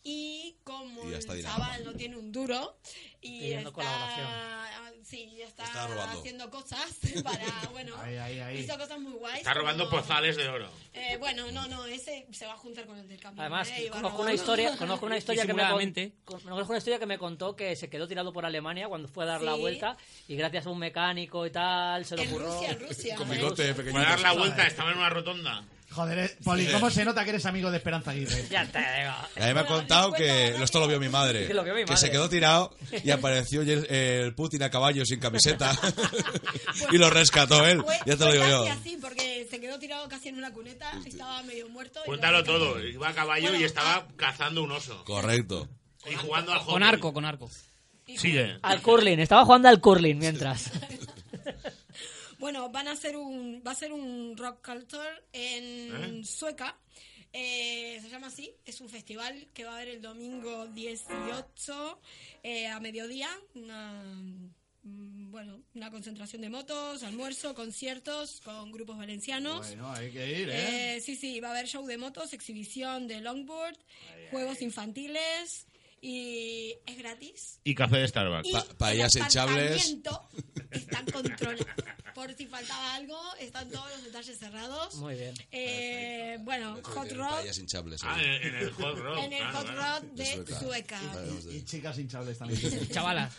[0.02, 2.78] y como Y el chaval no tiene un duro
[3.20, 4.72] y Pidiendo está,
[5.04, 8.58] sí, está, Está haciendo cosas para, bueno, Ahí, ahí, ahí.
[8.60, 9.40] hizo cosas muy guays.
[9.40, 10.70] Está robando como- pozales de oro.
[10.94, 13.42] eh, bueno, no, no, ese se va a juntar con el del camión.
[13.42, 15.64] Además, eh, conozco una historia, conozco una historia que me
[16.24, 19.28] conozco una historia que me contó que se quedó tirado por Alemania cuando fue a
[19.28, 19.60] dar la Sí.
[19.60, 19.98] vuelta
[20.30, 22.48] y gracias a un mecánico y tal se lo En ocurrió.
[22.54, 23.16] Rusia, en Rusia.
[23.18, 23.36] Con eh.
[23.36, 25.66] bigote Fue a dar la vuelta, estaba en una rotonda.
[25.90, 28.46] Joder, eh, Poli, ¿cómo se nota que eres amigo de Esperanza Aguirre?
[28.52, 29.10] Ya te digo.
[29.12, 31.48] A mí me ha contado que esto lo vio mi madre.
[31.48, 31.98] Que lo vio mi Que madre.
[31.98, 35.72] se quedó tirado y apareció el, el Putin a caballo sin camiseta
[36.92, 37.82] y lo rescató él.
[37.82, 38.66] Fue- Ya te lo digo yo.
[38.66, 42.02] casi así, porque se quedó tirado casi en una cuneta, estaba medio muerto.
[42.04, 42.80] y Cuéntalo todo.
[42.84, 45.04] Iba a caballo y estaba cazando un oso.
[45.06, 45.68] Correcto.
[46.12, 47.50] Y jugando al Con arco, con arco.
[48.18, 48.58] Sigue.
[48.62, 50.70] Al curling, estaba jugando al curling mientras.
[52.40, 56.24] Bueno, van a hacer un, va a ser un rock culture en ¿Eh?
[56.24, 56.78] Sueca.
[57.34, 62.00] Eh, se llama así, es un festival que va a haber el domingo 18
[62.44, 63.30] eh, a mediodía.
[63.54, 64.02] Una,
[64.84, 69.68] mm, bueno, una concentración de motos, almuerzo, conciertos con grupos valencianos.
[69.68, 70.96] Bueno, hay que ir, ¿eh?
[70.96, 73.78] Eh, sí, sí, va a haber show de motos, exhibición de longboard,
[74.32, 75.68] juegos infantiles
[76.02, 77.60] y es gratis.
[77.64, 78.48] Y café de Starbucks.
[78.48, 79.96] Y paellas el hinchables.
[80.72, 81.66] Están controlados.
[82.14, 84.96] Por si faltaba algo, están todos los detalles cerrados.
[84.96, 85.36] Muy bien.
[85.52, 87.30] Eh, bueno, Hot Rod.
[87.30, 88.02] Paellas hinchables.
[88.04, 89.18] Ah, en, el Hot Rod.
[89.20, 89.68] En el claro, Hot.
[89.70, 90.60] Rod de Sueca.
[90.60, 91.02] Sueca.
[91.52, 92.90] Y chicas hinchables también.
[92.92, 93.34] Chavalas.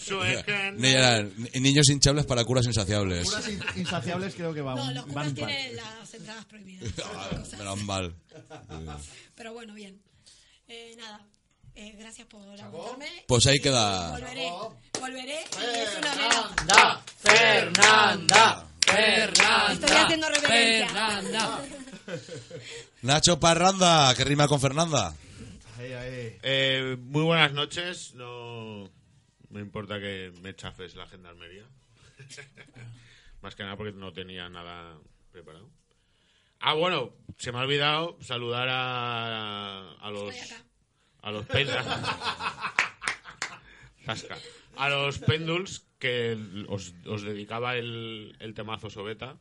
[0.00, 0.72] Sueca.
[0.72, 3.28] Niños hinchables para curas insaciables.
[3.28, 5.34] Puras in- insaciables creo que van, No, los van curas par.
[5.34, 6.92] tienen las entradas prohibidas.
[7.04, 8.14] Ah, Menos mal.
[9.36, 10.02] Pero bueno, bien.
[10.66, 11.24] Eh, nada.
[11.78, 13.24] Eh, gracias por aguantarme.
[13.28, 14.12] Pues ahí queda.
[14.12, 14.50] Volveré.
[14.98, 15.44] Volveré.
[15.50, 19.72] Fernanda, Fernanda, Fernanda.
[19.74, 20.86] Estoy haciendo reverencia.
[20.88, 21.64] Fernanda.
[23.02, 25.14] Nacho Parranda, que rima con Fernanda.
[25.76, 26.38] Ahí, ahí.
[26.42, 28.14] Eh, muy buenas noches.
[28.14, 28.90] No
[29.50, 31.66] me importa que me chafes la gendarmería.
[33.42, 34.98] Más que nada porque no tenía nada
[35.30, 35.68] preparado.
[36.60, 40.65] Ah, bueno, se me ha olvidado saludar a, a los Estoy acá.
[41.26, 41.44] A los.
[44.04, 44.38] Zasca.
[44.76, 46.36] A los pénduls que
[46.68, 49.36] os, os dedicaba el, el temazo Sobeta.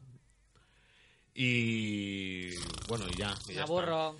[1.34, 2.56] Y
[2.88, 3.36] bueno, y ya.
[3.46, 3.64] y Me ya está.
[3.64, 4.16] aburro.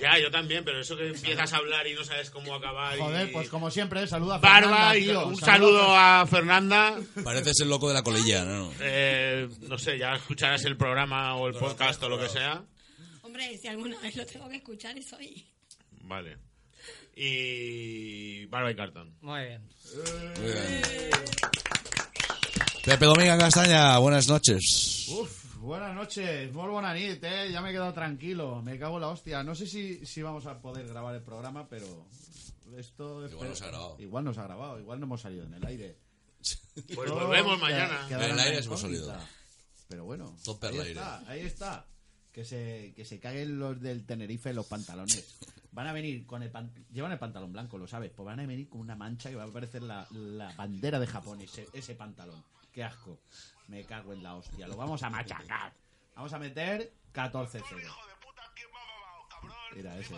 [0.00, 2.98] Ya, yo también, pero eso que empiezas a hablar y no sabes cómo acabar.
[2.98, 5.26] Joder, y- pues como siempre, saluda a Barba Fernanda, y tío.
[5.28, 6.98] un Saluda saludo a Fernanda.
[7.22, 8.72] Pareces el loco de la colilla, ¿no?
[8.80, 12.62] Eh, no sé, ya escucharás el programa o el podcast o lo que sea.
[13.22, 15.46] Hombre, si alguna vez lo tengo que escuchar es hoy.
[16.02, 16.36] Vale.
[17.16, 18.46] Y.
[18.46, 19.16] Barba y cartón.
[19.20, 19.68] Muy bien.
[20.40, 21.10] Muy bien.
[22.84, 25.06] Pepe Dominga Castaña, buenas noches.
[25.08, 27.50] Uf, buenas noches, muy buena nit, eh.
[27.50, 29.42] Ya me he quedado tranquilo, me cago en la hostia.
[29.42, 32.06] No sé si, si vamos a poder grabar el programa, pero
[32.76, 33.26] esto...
[33.26, 33.96] Igual no se ha grabado.
[33.98, 35.96] Igual no se ha grabado, igual no hemos salido en el aire.
[36.94, 38.06] Pues volvemos mañana.
[38.10, 39.16] En el aire hemos salido.
[39.88, 41.86] Pero bueno, ahí está, ahí está.
[42.32, 45.24] Que se, que se caguen los del Tenerife los pantalones.
[45.74, 48.46] Van a venir con el pan- llevan el pantalón blanco, lo sabes, pues van a
[48.46, 51.94] venir con una mancha que va a parecer la, la bandera de Japón, ese, ese
[51.96, 52.42] pantalón.
[52.72, 53.18] Qué asco.
[53.68, 55.72] Me cago en la hostia, lo vamos a machacar.
[56.14, 57.62] Vamos a meter 14-0.
[59.74, 60.14] Mira ese.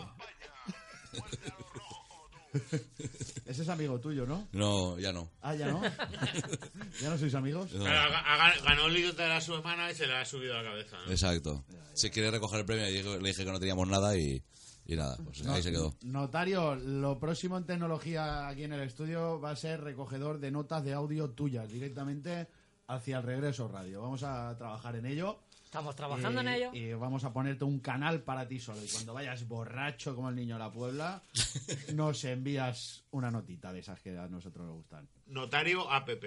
[3.47, 4.49] ese es amigo tuyo, ¿no?
[4.53, 5.31] No, ya no.
[5.43, 5.83] Ah, ya no.
[7.01, 7.73] ¿Ya no sois amigos?
[7.73, 7.85] No.
[7.85, 10.63] Claro, ha- ha- ganó el líder de la semana y se le ha subido a
[10.63, 10.97] la cabeza.
[11.05, 11.11] ¿no?
[11.11, 11.65] Exacto.
[11.95, 12.85] Si quiere recoger el premio,
[13.21, 14.43] le dije que no teníamos nada y,
[14.87, 15.95] y nada, pues ahí se quedó.
[16.03, 20.84] Notario, lo próximo en tecnología aquí en el estudio va a ser recogedor de notas
[20.84, 22.47] de audio tuyas directamente
[22.89, 24.03] hacia el regreso radio.
[24.03, 25.41] Vamos a trabajar en ello.
[25.64, 26.70] Estamos trabajando Y- en ello.
[26.72, 28.82] Y vamos a ponerte un canal para ti solo.
[28.82, 31.20] Y cuando vayas borracho como el niño de la Puebla,
[31.95, 35.09] nos envías una notita de esas que a nosotros nos gustan.
[35.26, 36.24] Notario APP.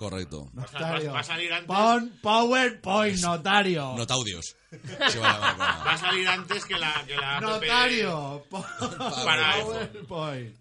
[0.00, 0.48] Correcto.
[0.54, 1.12] Notario.
[1.12, 1.66] va a salir antes.
[1.66, 3.94] Pon PowerPoint, notario.
[3.98, 4.56] Notaudios.
[5.20, 5.84] Va a.
[5.84, 7.42] Va salir antes que la, que la APP.
[7.42, 8.46] Notario.
[8.48, 8.64] pon
[9.26, 10.56] Para PowerPoint.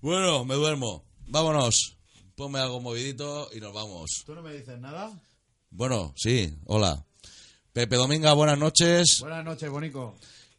[0.00, 1.04] Bueno, me duermo.
[1.26, 1.98] Vámonos.
[2.36, 4.22] Ponme algo movidito y nos vamos.
[4.24, 5.12] ¿Tú no me dices nada?
[5.68, 7.04] Bueno, sí, hola.
[7.74, 9.18] Pepe Dominga, buenas noches.
[9.20, 10.16] Buenas noches, Bonico.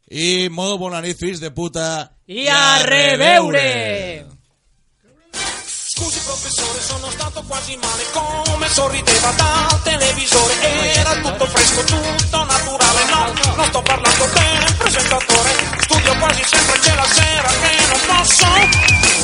[0.08, 2.18] Y modo Bonanit Fils de puta.
[2.28, 4.28] Y a reveure!
[6.46, 10.93] Professore, sono stato quasi male come sorrideva dal televisore.
[10.93, 13.04] Era tutto fresco, tutto naturale.
[13.10, 15.50] No, non sto parlando del presentatore.
[15.80, 18.46] Studio quasi sempre, c'è la sera che non posso.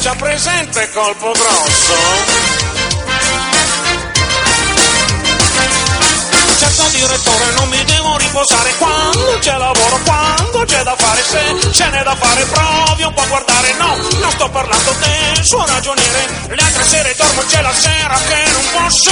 [0.02, 1.94] Già presente colpo grosso.
[6.58, 11.22] Certo direttore, non mi devo riposare quando c'è lavoro, quando c'è da fare.
[11.22, 13.74] Se ce n'è da fare, provi un po' a guardare.
[13.78, 16.28] No, non sto parlando del suo ragioniere.
[16.48, 19.12] Le altre sere dormo, c'è la sera che non posso.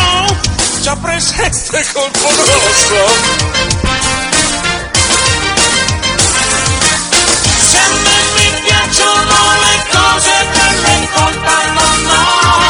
[0.82, 3.58] Già presente colpo grosso.
[7.68, 12.69] Se me mi piacciono le cose belle contano no.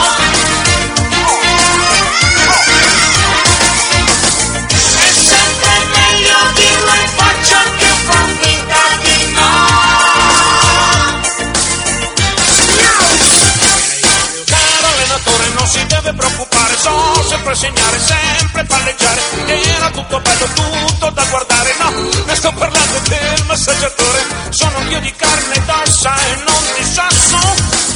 [17.30, 19.22] Sempre segnare, sempre palleggiare.
[19.46, 21.92] Era tutto bello, tutto da guardare, no,
[22.26, 24.26] ne sto parlando del massaggiatore.
[24.50, 27.38] Sono io di carne ed ossa e non di sasso.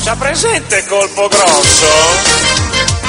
[0.03, 3.02] Già presente colpo grosso?